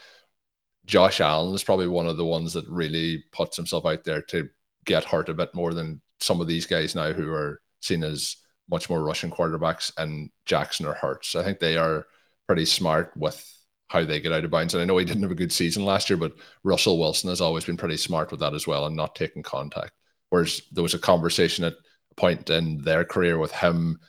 [0.86, 4.48] Josh Allen is probably one of the ones that really puts himself out there to
[4.84, 8.36] get hurt a bit more than some of these guys now who are seen as
[8.70, 11.34] much more rushing quarterbacks and Jackson or Hurts.
[11.34, 12.06] I think they are
[12.46, 13.44] pretty smart with
[13.88, 14.74] how they get out of bounds.
[14.74, 16.32] And I know he didn't have a good season last year, but
[16.64, 19.92] Russell Wilson has always been pretty smart with that as well and not taking contact.
[20.30, 24.00] Whereas there was a conversation at a point in their career with him,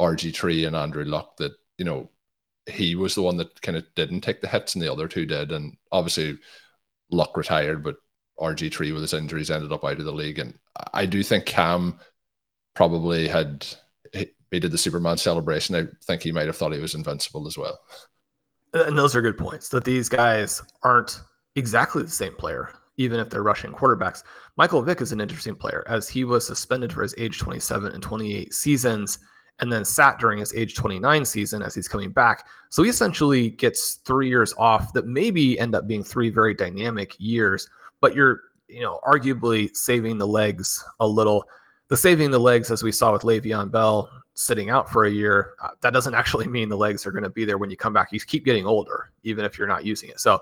[0.00, 2.10] RG3, and Andrew Luck that, you know,
[2.70, 5.26] he was the one that kind of didn't take the hits and the other two
[5.26, 5.52] did.
[5.52, 6.38] And obviously,
[7.10, 7.96] Luck retired, but
[8.38, 10.38] RG3 with his injuries ended up out of the league.
[10.38, 10.58] And
[10.92, 11.98] I do think Cam
[12.74, 13.66] probably had
[14.50, 15.76] he did the Superman celebration.
[15.76, 17.78] I think he might have thought he was invincible as well.
[18.74, 21.20] Uh, and those are good points that these guys aren't
[21.56, 24.22] exactly the same player, even if they're rushing quarterbacks.
[24.56, 28.02] Michael Vick is an interesting player as he was suspended for his age 27 and
[28.02, 29.18] 28 seasons
[29.60, 32.46] and then sat during his age 29 season as he's coming back.
[32.70, 37.14] So he essentially gets three years off that maybe end up being three very dynamic
[37.18, 37.68] years,
[38.00, 41.44] but you're, you know, arguably saving the legs a little.
[41.88, 45.54] The saving the legs, as we saw with Le'Veon Bell sitting out for a year,
[45.62, 47.92] uh, that doesn't actually mean the legs are going to be there when you come
[47.92, 48.12] back.
[48.12, 50.20] You keep getting older, even if you're not using it.
[50.20, 50.40] So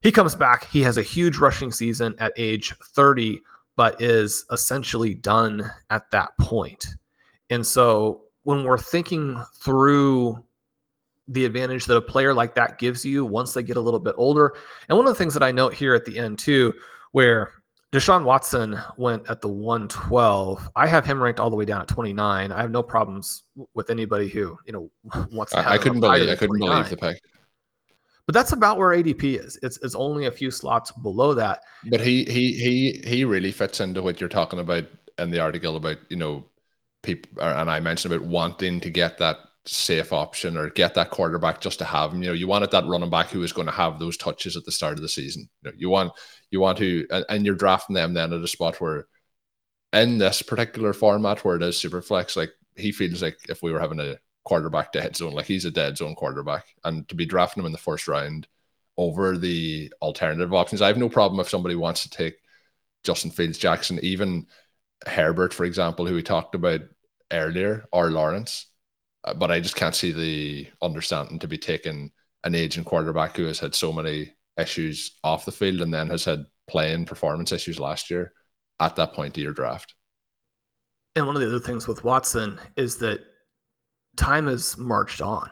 [0.00, 0.66] he comes back.
[0.68, 3.40] He has a huge rushing season at age 30,
[3.76, 6.86] but is essentially done at that point.
[7.50, 10.42] And so when we're thinking through
[11.28, 14.14] the advantage that a player like that gives you once they get a little bit
[14.18, 14.54] older.
[14.88, 16.74] And one of the things that I note here at the end too,
[17.12, 17.52] where
[17.92, 20.70] Deshaun Watson went at the 112.
[20.74, 22.50] I have him ranked all the way down at 29.
[22.50, 24.90] I have no problems with anybody who, you know,
[25.30, 26.68] wants to I, I couldn't believe I couldn't 29.
[26.70, 27.22] believe the pick.
[28.24, 29.58] But that's about where ADP is.
[29.62, 31.60] It's, it's only a few slots below that.
[31.90, 34.84] But he he he he really fits into what you're talking about
[35.18, 36.44] in the article about, you know,
[37.02, 41.60] people and I mentioned about wanting to get that safe option or get that quarterback
[41.60, 42.22] just to have him.
[42.22, 44.64] You know, you wanted that running back who is going to have those touches at
[44.64, 45.48] the start of the season.
[45.62, 46.12] You, know, you want
[46.50, 49.06] you want to and, and, you're drafting them then at a spot where
[49.92, 53.72] in this particular format where it is super flex, like he feels like if we
[53.72, 56.64] were having a quarterback dead zone, like he's a dead zone quarterback.
[56.84, 58.48] And to be drafting him in the first round
[58.96, 62.36] over the alternative options, I have no problem if somebody wants to take
[63.04, 64.46] Justin Fields Jackson, even
[65.06, 66.80] Herbert, for example, who we talked about
[67.32, 68.66] earlier, or Lawrence
[69.24, 72.10] uh, but I just can't see the understanding to be taking
[72.44, 76.24] an aging quarterback who has had so many issues off the field and then has
[76.24, 78.32] had playing performance issues last year
[78.80, 79.94] at that point of your draft.
[81.14, 83.20] And one of the other things with Watson is that
[84.16, 85.50] time has marched on.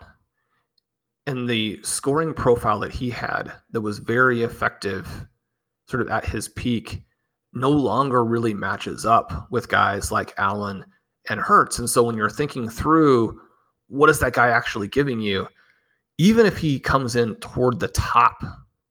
[1.27, 5.07] And the scoring profile that he had that was very effective,
[5.89, 7.03] sort of at his peak,
[7.53, 10.85] no longer really matches up with guys like Allen
[11.29, 11.79] and Hurts.
[11.79, 13.41] And so when you're thinking through
[13.89, 15.47] what is that guy actually giving you?
[16.19, 18.43] Even if he comes in toward the top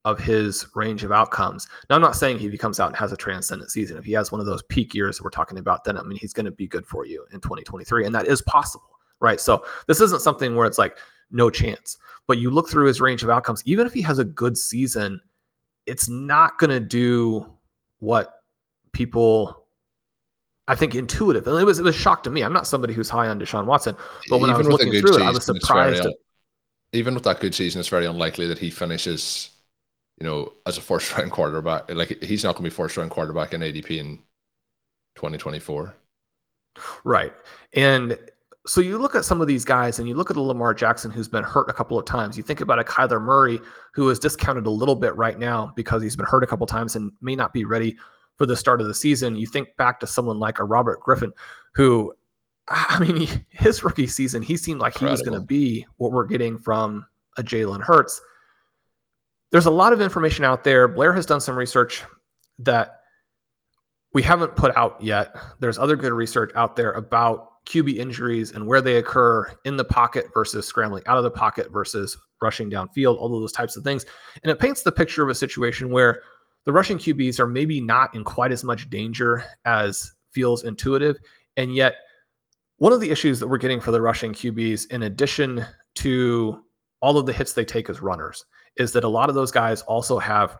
[0.06, 1.68] of his range of outcomes.
[1.90, 4.32] Now, I'm not saying he comes out and has a transcendent season, if he has
[4.32, 6.52] one of those peak years that we're talking about, then I mean, he's going to
[6.52, 8.06] be good for you in 2023.
[8.06, 9.40] And that is possible, right?
[9.40, 10.98] So this isn't something where it's like
[11.32, 14.24] no chance, but you look through his range of outcomes, even if he has a
[14.24, 15.20] good season,
[15.86, 17.46] it's not going to do
[18.00, 18.42] what
[18.94, 19.59] people
[20.70, 21.48] I think intuitive.
[21.48, 22.44] And it was it was shock to me.
[22.44, 23.96] I'm not somebody who's high on Deshaun Watson,
[24.30, 26.04] but when even I was looking through season, it, I was surprised.
[26.04, 26.16] Very,
[26.94, 29.50] even with that good season, it's very unlikely that he finishes,
[30.20, 31.90] you know, as a first round quarterback.
[31.90, 34.18] Like he's not going to be first round quarterback in ADP in
[35.16, 35.96] 2024.
[37.04, 37.34] Right,
[37.74, 38.16] and
[38.68, 41.10] so you look at some of these guys and you look at a Lamar Jackson
[41.10, 42.38] who's been hurt a couple of times.
[42.38, 43.60] You think about a Kyler Murray
[43.96, 46.70] who is discounted a little bit right now because he's been hurt a couple of
[46.70, 47.98] times and may not be ready
[48.40, 49.36] for the start of the season.
[49.36, 51.34] You think back to someone like a Robert Griffin,
[51.76, 52.14] who,
[52.70, 55.10] I mean, his rookie season, he seemed like Incredible.
[55.10, 57.06] he was going to be what we're getting from
[57.38, 58.22] a Jalen Hurts.
[59.52, 60.88] There's a lot of information out there.
[60.88, 62.04] Blair has done some research
[62.60, 63.02] that
[64.14, 65.36] we haven't put out yet.
[65.60, 69.84] There's other good research out there about QB injuries and where they occur in the
[69.84, 73.84] pocket versus scrambling out of the pocket versus rushing downfield, all of those types of
[73.84, 74.06] things.
[74.44, 76.22] And it paints the picture of a situation where
[76.70, 81.18] the rushing QBs are maybe not in quite as much danger as feels intuitive.
[81.58, 81.96] And yet,
[82.78, 85.66] one of the issues that we're getting for the rushing QBs, in addition
[85.96, 86.64] to
[87.02, 88.46] all of the hits they take as runners,
[88.78, 90.60] is that a lot of those guys also have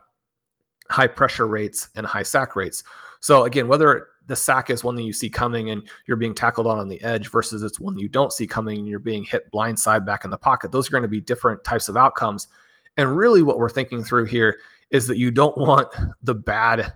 [0.88, 2.82] high pressure rates and high sack rates.
[3.20, 6.66] So, again, whether the sack is one that you see coming and you're being tackled
[6.66, 9.48] on on the edge versus it's one you don't see coming and you're being hit
[9.52, 12.48] blindside back in the pocket, those are going to be different types of outcomes.
[12.96, 14.58] And really, what we're thinking through here
[14.90, 15.88] is that you don't want
[16.22, 16.92] the bad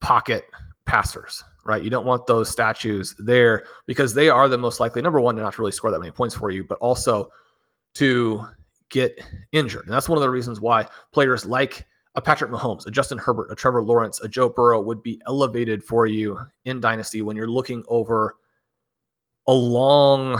[0.00, 0.44] pocket
[0.84, 1.82] passers, right?
[1.82, 5.42] You don't want those statues there because they are the most likely, number one, to
[5.42, 7.28] not really score that many points for you, but also
[7.94, 8.46] to
[8.90, 9.20] get
[9.52, 9.84] injured.
[9.84, 13.50] And that's one of the reasons why players like a Patrick Mahomes, a Justin Herbert,
[13.50, 17.48] a Trevor Lawrence, a Joe Burrow would be elevated for you in Dynasty when you're
[17.48, 18.36] looking over
[19.46, 20.38] a long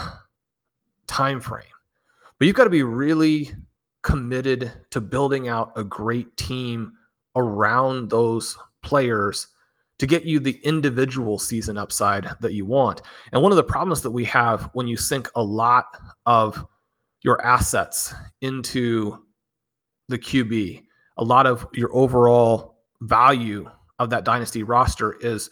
[1.07, 1.65] time frame.
[2.39, 3.53] But you've got to be really
[4.03, 6.93] committed to building out a great team
[7.37, 9.49] around those players
[9.99, 13.03] to get you the individual season upside that you want.
[13.33, 15.97] And one of the problems that we have when you sink a lot
[16.27, 16.67] of
[17.23, 19.25] your assets into
[20.09, 20.83] the QB,
[21.19, 25.51] a lot of your overall value of that dynasty roster is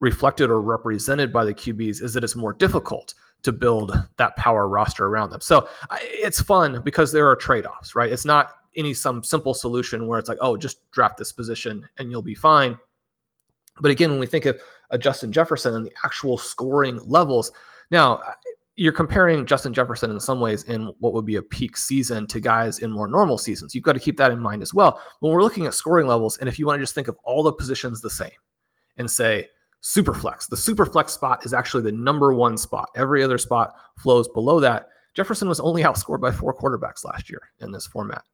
[0.00, 3.14] reflected or represented by the QBs is that it's more difficult
[3.46, 5.40] to build that power roster around them.
[5.40, 8.12] So it's fun because there are trade-offs, right?
[8.12, 12.10] It's not any some simple solution where it's like, oh, just draft this position and
[12.10, 12.78] you'll be fine.
[13.80, 17.52] But again, when we think of a Justin Jefferson and the actual scoring levels,
[17.90, 18.20] now
[18.74, 22.40] you're comparing Justin Jefferson in some ways in what would be a peak season to
[22.40, 23.74] guys in more normal seasons.
[23.74, 25.00] You've got to keep that in mind as well.
[25.20, 27.42] When we're looking at scoring levels, and if you want to just think of all
[27.42, 28.30] the positions the same
[28.98, 29.48] and say
[29.86, 32.90] super flex, the superflex spot is actually the number one spot.
[32.96, 34.88] Every other spot flows below that.
[35.14, 38.24] Jefferson was only outscored by four quarterbacks last year in this format.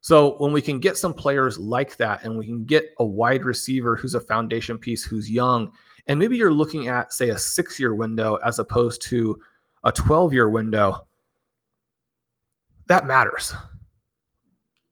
[0.00, 3.44] So when we can get some players like that and we can get a wide
[3.44, 5.70] receiver who's a foundation piece who's young,
[6.06, 9.38] and maybe you're looking at, say, a six year window as opposed to
[9.84, 11.06] a 12 year window,
[12.86, 13.54] that matters.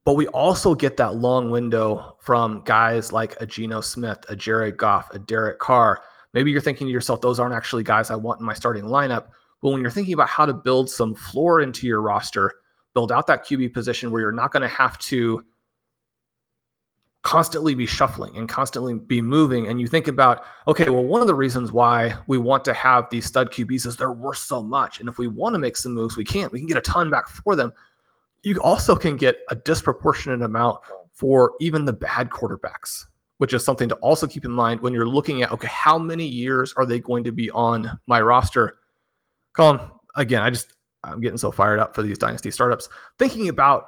[0.05, 4.77] But we also get that long window from guys like a Geno Smith, a Jared
[4.77, 6.03] Goff, a Derek Carr.
[6.33, 9.27] Maybe you're thinking to yourself, those aren't actually guys I want in my starting lineup.
[9.63, 12.53] But when you're thinking about how to build some floor into your roster,
[12.95, 15.45] build out that QB position where you're not going to have to
[17.23, 19.69] constantly be shuffling and constantly be moving.
[19.69, 23.11] And you think about, okay, well, one of the reasons why we want to have
[23.11, 25.01] these stud QBs is they're worth so much.
[25.01, 26.51] And if we want to make some moves, we can't.
[26.53, 27.73] We can get a ton back for them.
[28.43, 30.81] You also can get a disproportionate amount
[31.13, 33.05] for even the bad quarterbacks,
[33.41, 36.27] which is something to also keep in mind when you're looking at, okay, how many
[36.27, 38.77] years are they going to be on my roster?
[39.57, 42.91] Colm, again, I just, I'm getting so fired up for these dynasty startups.
[43.19, 43.87] Thinking about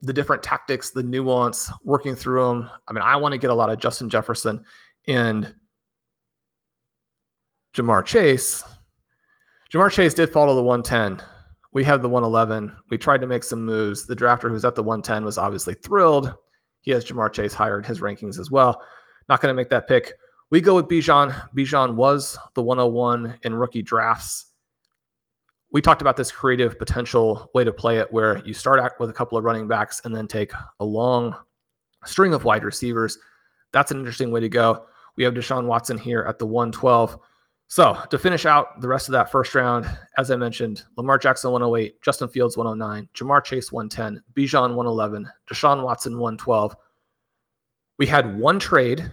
[0.00, 2.70] the different tactics, the nuance, working through them.
[2.88, 4.64] I mean, I want to get a lot of Justin Jefferson
[5.06, 5.54] and
[7.74, 8.64] Ja'Marr Chase.
[9.70, 11.22] Ja'Marr Chase did follow the 110.
[11.74, 12.74] We had the 111.
[12.88, 14.06] We tried to make some moves.
[14.06, 16.32] The drafter who's at the 110 was obviously thrilled.
[16.80, 18.82] He has Ja'Marr Chase higher in his rankings as well.
[19.28, 20.14] Not going to make that pick.
[20.50, 21.32] We go with Bijan.
[21.54, 24.50] Bijan was the 101 in rookie drafts
[25.72, 29.10] we talked about this creative potential way to play it where you start out with
[29.10, 31.34] a couple of running backs and then take a long
[32.04, 33.18] string of wide receivers.
[33.72, 34.86] That's an interesting way to go.
[35.16, 37.18] We have Deshaun Watson here at the 112.
[37.70, 41.52] So to finish out the rest of that first round, as I mentioned, Lamar Jackson
[41.52, 46.74] 108, Justin Fields 109, Ja'Marr Chase 110, Bijan 111, Deshaun Watson 112.
[47.96, 49.08] We had one trade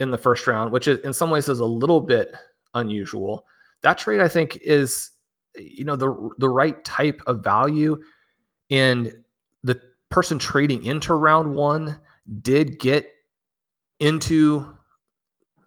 [0.00, 2.34] in the first round, which is, in some ways is a little bit
[2.72, 3.44] unusual.
[3.82, 5.10] That trade, I think, is
[5.54, 8.00] you know the the right type of value
[8.70, 9.12] and
[9.64, 9.78] the
[10.08, 12.00] person trading into round one
[12.40, 13.12] did get
[14.00, 14.78] into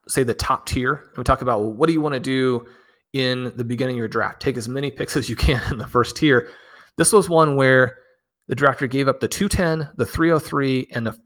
[0.08, 2.66] say the top tier and we talk about well, what do you want to do
[3.14, 4.42] in the beginning of your draft?
[4.42, 6.50] Take as many picks as you can in the first tier.
[6.98, 7.98] This was one where
[8.48, 11.18] the drafter gave up the 210 the 303 and the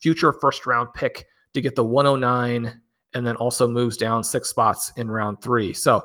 [0.00, 2.80] future first round pick to get the 109
[3.14, 5.72] and then also moves down six spots in round three.
[5.72, 6.04] So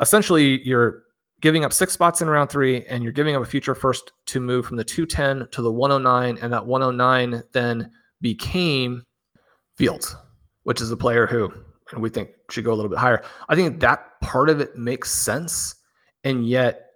[0.00, 1.04] essentially you're
[1.40, 4.40] giving up six spots in round three and you're giving up a future first to
[4.40, 7.90] move from the 210 to the 109 and that 109 then
[8.20, 9.04] became
[9.76, 10.16] fields
[10.64, 11.52] which is a player who
[11.96, 15.10] we think should go a little bit higher i think that part of it makes
[15.10, 15.74] sense
[16.24, 16.86] and yet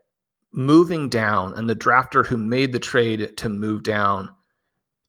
[0.53, 4.29] moving down and the drafter who made the trade to move down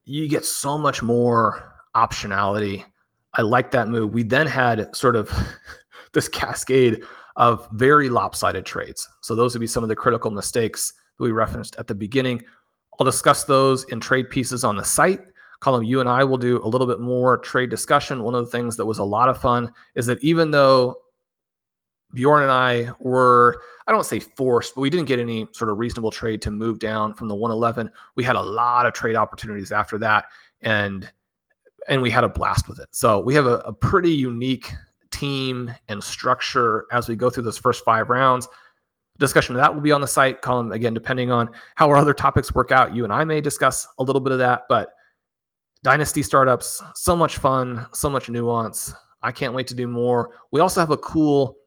[0.06, 2.84] you get so much more optionality
[3.34, 5.32] i like that move we then had sort of
[6.14, 7.04] this cascade
[7.36, 9.08] of very lopsided trades.
[9.22, 12.42] So those would be some of the critical mistakes that we referenced at the beginning.
[13.00, 15.22] I'll discuss those in trade pieces on the site.
[15.66, 18.22] Colm, you and I will do a little bit more trade discussion.
[18.22, 20.98] One of the things that was a lot of fun is that even though
[22.14, 25.80] Bjorn and I were, I don't say forced, but we didn't get any sort of
[25.80, 27.90] reasonable trade to move down from the 111.
[28.16, 30.26] We had a lot of trade opportunities after that.
[30.62, 31.12] And
[31.88, 32.88] and we had a blast with it.
[32.92, 34.72] So we have a, a pretty unique
[35.12, 38.48] team and structure as we go through those first five rounds.
[39.18, 42.14] Discussion of that will be on the site Colm again, depending on how our other
[42.14, 42.96] topics work out.
[42.96, 44.90] You and I may discuss a little bit of that, but
[45.86, 48.92] dynasty startups, so much fun, so much nuance.
[49.22, 50.32] I can't wait to do more.
[50.52, 51.58] We also have a cool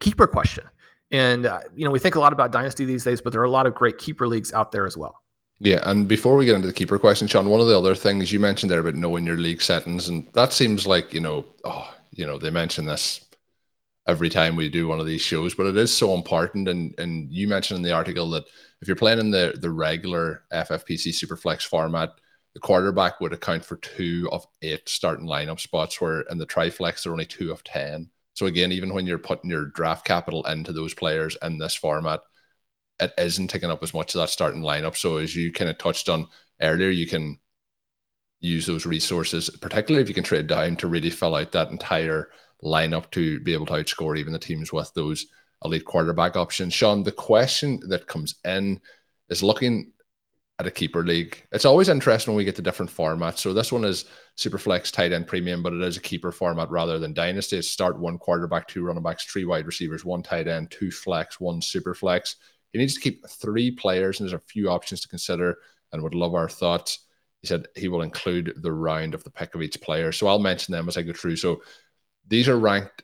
[0.00, 0.64] keeper question.
[1.10, 3.44] And, uh, you know, we think a lot about dynasty these days, but there are
[3.44, 5.20] a lot of great keeper leagues out there as well.
[5.58, 8.32] Yeah, and before we get into the keeper question, Shawn, one of the other things
[8.32, 11.94] you mentioned there about knowing your league settings, and that seems like you know, oh,
[12.12, 13.22] you know, they mention this
[14.06, 16.66] every time we do one of these shows, but it is so important.
[16.66, 18.44] And and you mentioned in the article that
[18.80, 22.14] if you're playing in the the regular FFPC Superflex format,
[22.54, 27.02] the quarterback would account for two of eight starting lineup spots, where in the Triflex
[27.02, 28.10] they're only two of ten.
[28.34, 32.20] So again, even when you're putting your draft capital into those players in this format,
[32.98, 34.96] it isn't taking up as much of that starting lineup.
[34.96, 36.28] So as you kind of touched on
[36.60, 37.38] earlier, you can
[38.40, 42.30] use those resources, particularly if you can trade down to really fill out that entire
[42.64, 45.26] lineup to be able to outscore even the teams with those
[45.64, 46.72] elite quarterback options.
[46.72, 48.80] Shawn, the question that comes in
[49.28, 49.92] is looking
[50.60, 51.42] at a keeper league.
[51.52, 53.38] It's always interesting when we get to different formats.
[53.38, 54.04] So this one is
[54.36, 57.56] Superflex tight end premium, but it is a keeper format rather than dynasty.
[57.56, 61.40] It's start one quarterback, two running backs, three wide receivers, one tight end, two flex,
[61.40, 62.36] one super flex.
[62.74, 65.56] He needs to keep three players, and there's a few options to consider,
[65.92, 67.06] and would love our thoughts.
[67.40, 70.12] He said he will include the round of the pick of each player.
[70.12, 71.36] So I'll mention them as I go through.
[71.36, 71.62] So
[72.28, 73.02] these are ranked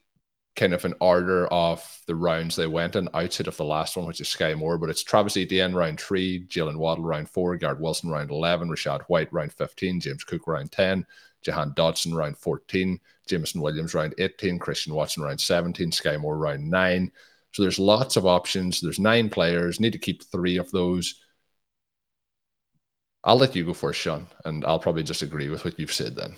[0.56, 4.06] kind of an order of the rounds they went in outside of the last one,
[4.06, 4.78] which is Sky Moore.
[4.78, 9.02] But it's Travis Etienne round three, Jaylen Waddle round four, Garrett Wilson round 11, Rachaad
[9.02, 11.06] White round 15, James Cook round 10,
[11.42, 12.98] Jahan Dotson round 14,
[13.28, 17.12] Jameson Williams round 18, Christian Watson round 17, Sky Moore round 9.
[17.52, 18.80] So there's lots of options.
[18.80, 19.80] There's nine players.
[19.80, 21.20] Need to keep three of those.
[23.24, 26.14] I'll let you go first, Shawn, and I'll probably just agree with what you've said
[26.14, 26.36] then.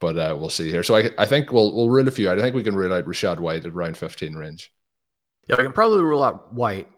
[0.00, 0.82] But uh, we'll see here.
[0.82, 2.38] So I, I think we'll we'll rule a few out.
[2.38, 4.72] I think we can rule out Rachaad White at round 15 range.
[5.48, 6.88] Yeah, we can probably rule out White.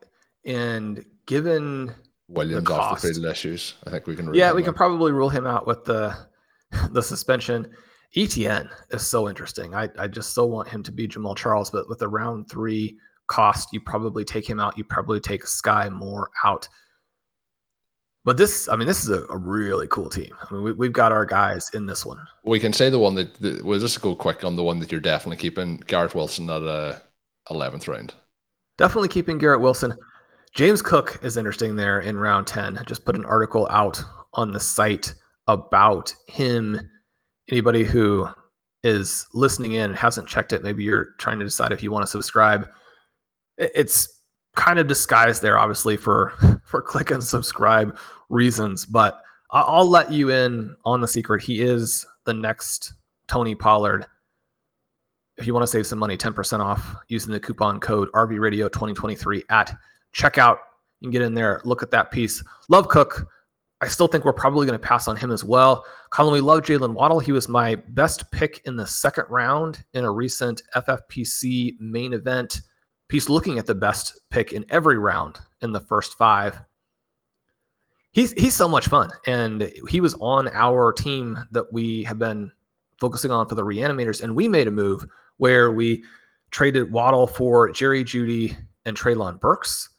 [0.45, 1.95] And given
[2.29, 4.27] Williams the off the fatal issues, I think we can.
[4.27, 6.17] Rule yeah, him we can probably rule him out with the
[6.91, 7.71] the suspension.
[8.17, 9.75] Etienne is so interesting.
[9.75, 12.97] I, I just so want him to be Jamaal Charles, but with the round three
[13.27, 14.79] cost, you probably take him out.
[14.79, 16.69] You probably take Sky Moore out.
[18.29, 20.35] But this, I mean, this is a, a really cool team.
[20.39, 22.19] I mean, we, we've got our guys in this one.
[22.45, 24.93] We can say the one that, that we'll just go quick on the one that
[24.93, 26.99] you're definitely keeping Garrett Wilson at uh,
[27.49, 28.13] a 11th round.
[28.77, 29.95] Definitely keeping Garrett Wilson.
[30.55, 32.77] James Cook is interesting there in round 10.
[32.77, 33.99] I just put an article out
[34.35, 35.15] on the site
[35.47, 36.79] about him.
[37.51, 38.29] Anybody who
[38.85, 42.11] is listening in hasn't checked it, maybe you're trying to decide if you want to
[42.11, 42.69] subscribe.
[43.57, 44.18] It's
[44.59, 46.33] kind of disguised there, obviously, for
[46.65, 47.97] for click and subscribe
[48.29, 51.43] reasons, but I'll let you in on the secret.
[51.43, 52.93] He is the next
[53.29, 54.07] Tony Pollard
[55.39, 59.45] if you want to save some money, 10% off using the coupon code RVRadio 2023
[59.51, 59.75] at
[60.13, 60.59] checkout.
[61.01, 62.43] You can get in there, look at that piece.
[62.69, 63.29] Love Cook.
[63.81, 65.85] I still think we're probably going to pass on him as well.
[66.13, 67.21] Colm, we love Jaylen Waddle.
[67.21, 72.63] He was my best pick in the second round in a recent FFPC main event
[73.09, 76.61] piece, looking at the best pick in every round in the first five.
[78.13, 82.51] He's he's so much fun, and he was on our team that we have been
[82.99, 85.07] focusing on for the reanimators, and we made a move
[85.37, 86.05] where we
[86.51, 89.91] traded Waddle for Jerry Jeudy and Treylon Burks.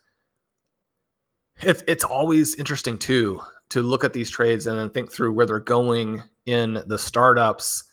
[1.61, 5.45] It's it's always interesting too to look at these trades and then think through where
[5.45, 7.83] they're going in the startups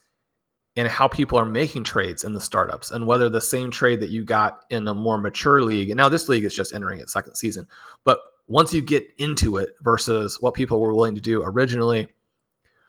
[0.76, 4.10] and how people are making trades in the startups and whether the same trade that
[4.10, 7.12] you got in a more mature league and now this league is just entering its
[7.12, 7.66] second season
[8.04, 12.08] but once you get into it versus what people were willing to do originally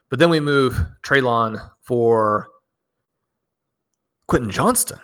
[0.08, 2.48] but then we move Treylon for
[4.26, 4.98] Quentin Johnston.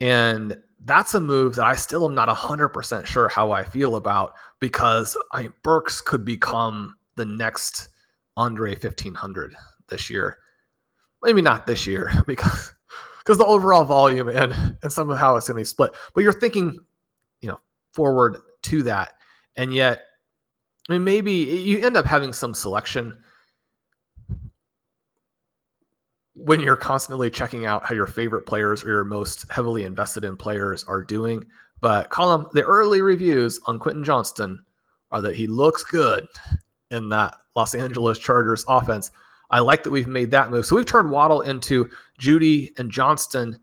[0.00, 4.34] And that's a move that I still am not 100% sure how I feel about
[4.60, 7.88] because I Burks could become the next
[8.36, 9.54] Andre 1500
[9.88, 10.38] this year.
[11.22, 12.74] Maybe not this year because
[13.18, 15.92] because the overall volume and and some of how it's going to be split.
[16.14, 16.78] But you're thinking,
[17.40, 17.60] you know,
[17.92, 19.14] forward to that,
[19.56, 20.02] and yet,
[20.88, 23.18] I mean, maybe you end up having some selection
[26.38, 30.36] when you're constantly checking out how your favorite players or your most heavily invested in
[30.36, 31.44] players are doing.
[31.80, 34.64] But Colm, the early reviews on Quentin Johnston
[35.10, 36.26] are that he looks good
[36.90, 39.10] in that Los Angeles Chargers offense.
[39.50, 40.66] I like that we've made that move.
[40.66, 41.90] So we've turned Waddle into
[42.20, 43.58] Jeudy and Johnston.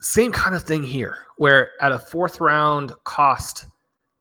[0.00, 3.66] Same kind of thing here, where at a fourth round cost,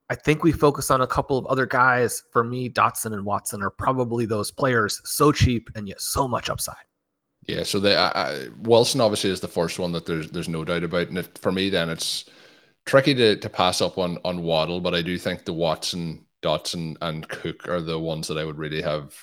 [0.10, 2.24] I think we focus on a couple of other guys.
[2.32, 6.50] For me, Dotson and Watson are probably those players so cheap and yet so much
[6.50, 6.76] upside.
[7.48, 10.66] Yeah, so the I, I, Wilson obviously is the first one that there's there's no
[10.66, 12.26] doubt about, and it, for me then it's
[12.86, 16.98] tricky to, to pass up on on Waddle, but I do think the Watson, Dotson,
[17.02, 19.16] and Cook are the ones that I would really have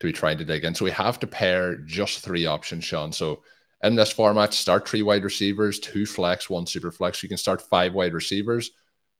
[0.00, 0.74] to be trying to dig in.
[0.74, 3.12] So we have to pair just three options, Shawn.
[3.12, 3.42] So
[3.82, 7.22] in this format, start three wide receivers, two flex, one super flex.
[7.22, 8.70] You can start five wide receivers.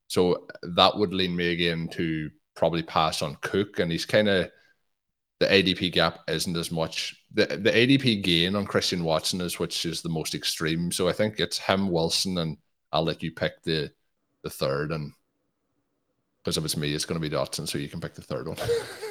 [0.09, 4.51] So that would lean me again to probably pass on Cook, and he's kind of
[5.39, 7.14] the ADP gap isn't as much.
[7.33, 10.91] The the ADP gain on Christian Watson is which is the most extreme.
[10.91, 12.57] So I think it's him, Wilson, and
[12.93, 13.93] I'll let you pick the
[14.43, 14.91] the third.
[14.91, 15.12] And
[16.43, 18.49] because if it's me, it's going to be Dotson, so you can pick the third
[18.49, 18.57] one.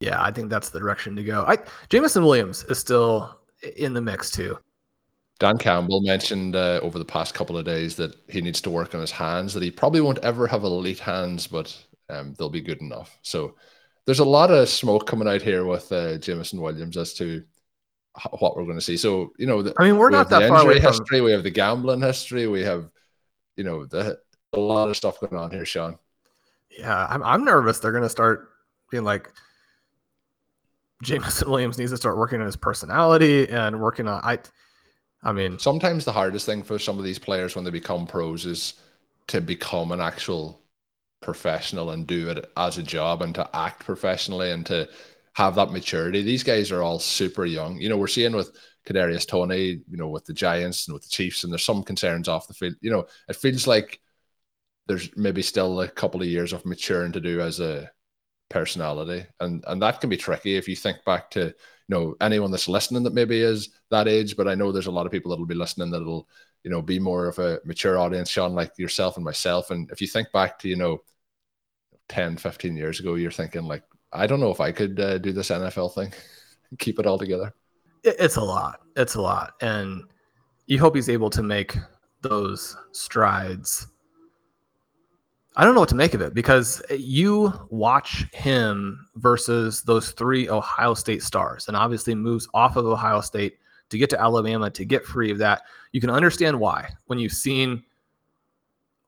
[0.00, 1.44] yeah, I think that's the direction to go.
[1.46, 1.58] I
[1.90, 3.38] Jameson Williams is still
[3.76, 4.58] in the mix too.
[5.38, 8.94] Dan Campbell mentioned uh, over the past couple of days that he needs to work
[8.94, 9.54] on his hands.
[9.54, 11.76] That he probably won't ever have elite hands, but
[12.08, 13.18] um, they'll be good enough.
[13.22, 13.54] So
[14.06, 17.42] there's a lot of smoke coming out here with uh, Jameson Williams as to
[18.38, 18.96] what we're going to see.
[18.96, 21.18] So you know, the, I mean, we're we not that far away history.
[21.18, 21.24] From...
[21.26, 22.46] We have the gambling history.
[22.46, 22.90] We have,
[23.56, 24.18] you know, the
[24.54, 25.98] a lot of stuff going on here, Shawn.
[26.70, 27.78] Yeah, I'm I'm nervous.
[27.78, 28.50] They're going to start
[28.90, 29.30] being like.
[31.02, 34.38] Jameson Williams needs to start working on his personality and working on I
[35.22, 38.46] I mean sometimes the hardest thing for some of these players when they become pros
[38.46, 38.74] is
[39.28, 40.60] to become an actual
[41.20, 44.88] professional and do it as a job and to act professionally and to
[45.34, 46.22] have that maturity.
[46.22, 47.78] These guys are all super young.
[47.78, 48.50] You know, we're seeing with
[48.86, 52.28] Kadarius Toney, you know, with the Giants and with the Chiefs, and there's some concerns
[52.28, 52.74] off the field.
[52.80, 54.00] You know, it feels like
[54.86, 57.90] there's maybe still a couple of years of maturing to do as a
[58.50, 61.54] personality, and and that can be tricky if you think back to you
[61.88, 64.36] know anyone that's listening that maybe is that age.
[64.36, 66.28] But I know there's a lot of people that'll be listening that'll
[66.62, 69.70] you know be more of a mature audience, Shawn like yourself and myself.
[69.70, 71.02] And if you think back to you know
[72.10, 75.32] 10, 15 years ago, you're thinking like, I don't know if I could uh, do
[75.32, 76.12] this NFL thing,
[76.78, 77.54] keep it all together.
[78.02, 78.80] It's a lot.
[78.96, 80.04] It's a lot, and
[80.66, 81.76] you hope he's able to make
[82.22, 83.86] those strides.
[85.60, 90.48] I don't know what to make of it because you watch him versus those three
[90.48, 93.58] Ohio State stars, and obviously moves off of Ohio State
[93.90, 95.64] to get to Alabama to get free of that.
[95.92, 97.84] You can understand why when you've seen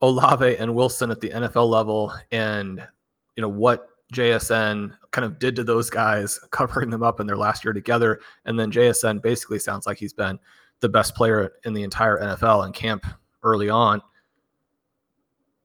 [0.03, 2.87] Olave and Wilson at the NFL level and
[3.35, 7.35] you know what JSN kind of did to those guys, covering them up in their
[7.35, 8.19] last year together.
[8.45, 10.37] And then JSN basically sounds like he's been
[10.81, 13.07] the best player in the entire NFL in camp
[13.41, 14.03] early on.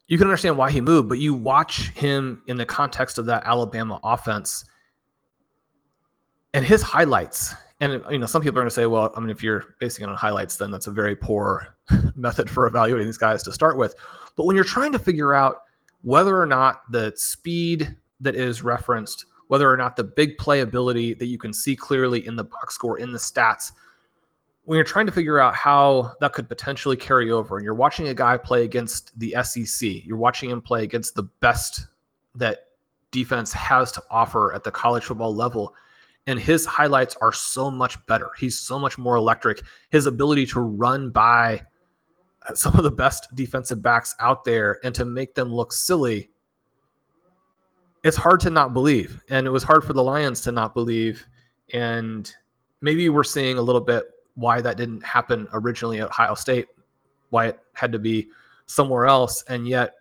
[0.09, 3.45] You can understand why he moved, but you watch him in the context of that
[3.45, 4.65] Alabama offense
[6.55, 7.55] and his highlights.
[7.81, 10.05] And you know, some people are going to say, "Well, I mean, if you're basing
[10.05, 11.77] it on highlights, then that's a very poor
[12.17, 13.95] method for evaluating these guys to start with."
[14.35, 15.63] But when you're trying to figure out
[16.03, 21.27] whether or not the speed that is referenced, whether or not the big playability that
[21.27, 23.73] you can see clearly in the box score, in the stats,
[24.69, 28.09] when you're trying to figure out how that could potentially carry over, and you're watching
[28.09, 31.87] a guy play against the SEC, you're watching him play against the best
[32.35, 32.67] that
[33.11, 35.75] defense has to offer at the college football level.
[36.27, 38.29] And his highlights are so much better.
[38.39, 39.63] He's so much more electric.
[39.89, 41.63] His ability to run by
[42.53, 46.29] some of the best defensive backs out there and to make them look silly,
[48.05, 49.23] it's hard to not believe.
[49.31, 51.27] And it was hard for the Lions to not believe.
[51.73, 52.31] And
[52.83, 54.05] maybe we're seeing a little bit
[54.39, 56.69] why that didn't happen originally at Ohio State,
[57.31, 58.29] why it had to be
[58.67, 59.43] somewhere else.
[59.49, 59.95] And yet,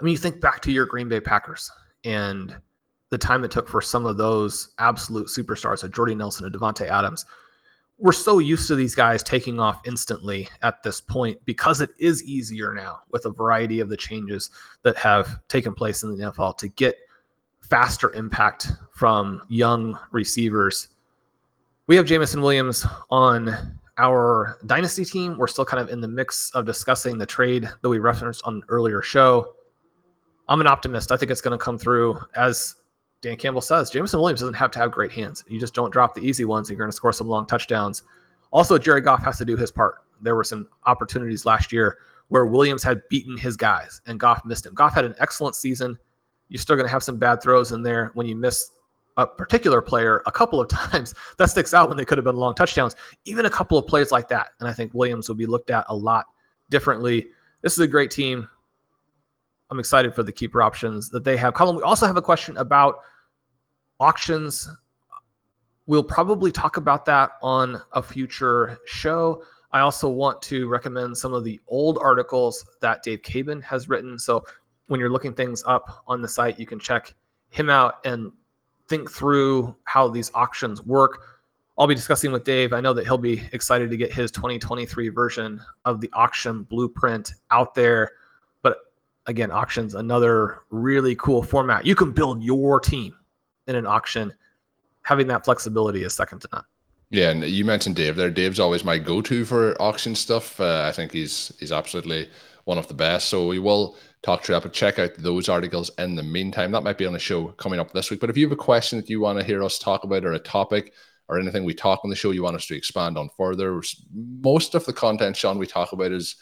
[0.00, 1.70] I mean, you think back to your Green Bay Packers
[2.04, 2.56] and
[3.10, 6.88] the time it took for some of those absolute superstars, a Jordy Nelson, a Davante
[6.88, 7.26] Adams,
[7.98, 12.22] we're so used to these guys taking off instantly at this point because it is
[12.24, 14.50] easier now with a variety of the changes
[14.82, 16.96] that have taken place in the NFL to get
[17.60, 20.88] faster impact from young receivers.
[21.86, 25.36] We have Jameson Williams on our dynasty team.
[25.36, 28.54] We're still kind of in the mix of discussing the trade that we referenced on
[28.54, 29.54] an earlier show.
[30.48, 31.12] I'm an optimist.
[31.12, 32.76] I think it's going to come through as
[33.20, 35.44] Dan Campbell says, Jameson Williams doesn't have to have great hands.
[35.46, 36.70] You just don't drop the easy ones.
[36.70, 38.02] And you're going to score some long touchdowns.
[38.50, 39.96] Also, Jared Goff has to do his part.
[40.22, 44.64] There were some opportunities last year where Williams had beaten his guys and Goff missed
[44.64, 44.72] him.
[44.72, 45.98] Goff had an excellent season.
[46.48, 48.70] You're still going to have some bad throws in there when you miss
[49.16, 51.14] a particular player a couple of times.
[51.38, 52.96] That sticks out when they could have been long touchdowns.
[53.24, 54.48] Even a couple of plays like that.
[54.60, 56.26] And I think Williams will be looked at a lot
[56.70, 57.28] differently.
[57.62, 58.48] This is a great team.
[59.70, 61.54] I'm excited for the keeper options that they have.
[61.54, 62.98] Colm, we also have a question about
[63.98, 64.68] auctions.
[65.86, 69.42] We'll probably talk about that on a future show.
[69.72, 74.18] I also want to recommend some of the old articles that Dave Caban has written.
[74.18, 74.44] So
[74.86, 77.14] when you're looking things up on the site, you can check
[77.48, 78.30] him out and
[78.88, 81.22] think through how these auctions work.
[81.76, 82.72] I'll be discussing with Dave.
[82.72, 87.34] I know that he'll be excited to get his 2023 version of the auction blueprint
[87.50, 88.12] out there.
[88.62, 88.78] But
[89.26, 91.84] again, auctions, another really cool format.
[91.84, 93.16] You can build your team
[93.66, 94.32] in an auction.
[95.02, 96.64] having that flexibility is second to none.
[97.10, 98.30] Yeah, and you mentioned Dave there.
[98.30, 100.58] Dave's always my go-to for auction stuff.
[100.58, 102.28] Uh, I think he's he's absolutely
[102.64, 103.28] one of the best.
[103.28, 106.72] So we will talk through that, but check out those articles in the meantime.
[106.72, 108.20] That might be on a show coming up this week.
[108.20, 110.32] But if you have a question that you want to hear us talk about or
[110.32, 110.94] a topic
[111.28, 113.82] or anything we talk on the show you want us to expand on further,
[114.14, 116.36] most of the content, Shawn, we talk about is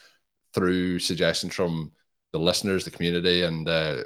[0.54, 1.92] through suggestions from
[2.32, 4.04] the listeners, the community, and uh,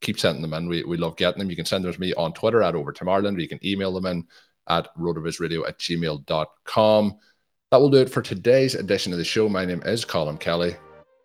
[0.00, 0.68] keep sending them in.
[0.68, 1.50] We, we love getting them.
[1.50, 3.64] You can send them to me on Twitter at over to Marlin, or you can
[3.64, 4.26] email them in
[4.68, 7.18] at rotovizradio at gmail.com.
[7.70, 9.48] That will do it for today's edition of the show.
[9.48, 10.76] My name is Colm Kelly.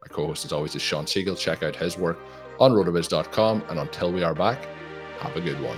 [0.08, 1.38] My co host, as always, is Shawn Siegele.
[1.38, 2.20] Check out his work
[2.60, 3.64] on rotoviz.com.
[3.70, 4.68] And until we are back,
[5.20, 5.78] have a good one.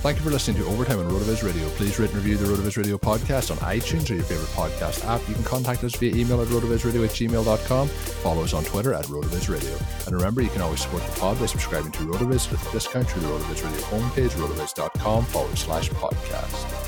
[0.00, 1.68] Thank you for listening to Overtime on Rotoviz Radio.
[1.70, 5.26] Please rate and review the Rotoviz Radio podcast on iTunes or your favorite podcast app.
[5.28, 7.88] You can contact us via email at rotovizradio at gmail.com.
[7.88, 9.76] Follow us on Twitter at Rotoviz Radio.
[10.06, 13.08] And remember, you can always support the pod by subscribing to Rotoviz with a discount
[13.08, 16.87] through the Rotoviz Radio homepage, rotoviz.com forward slash podcast.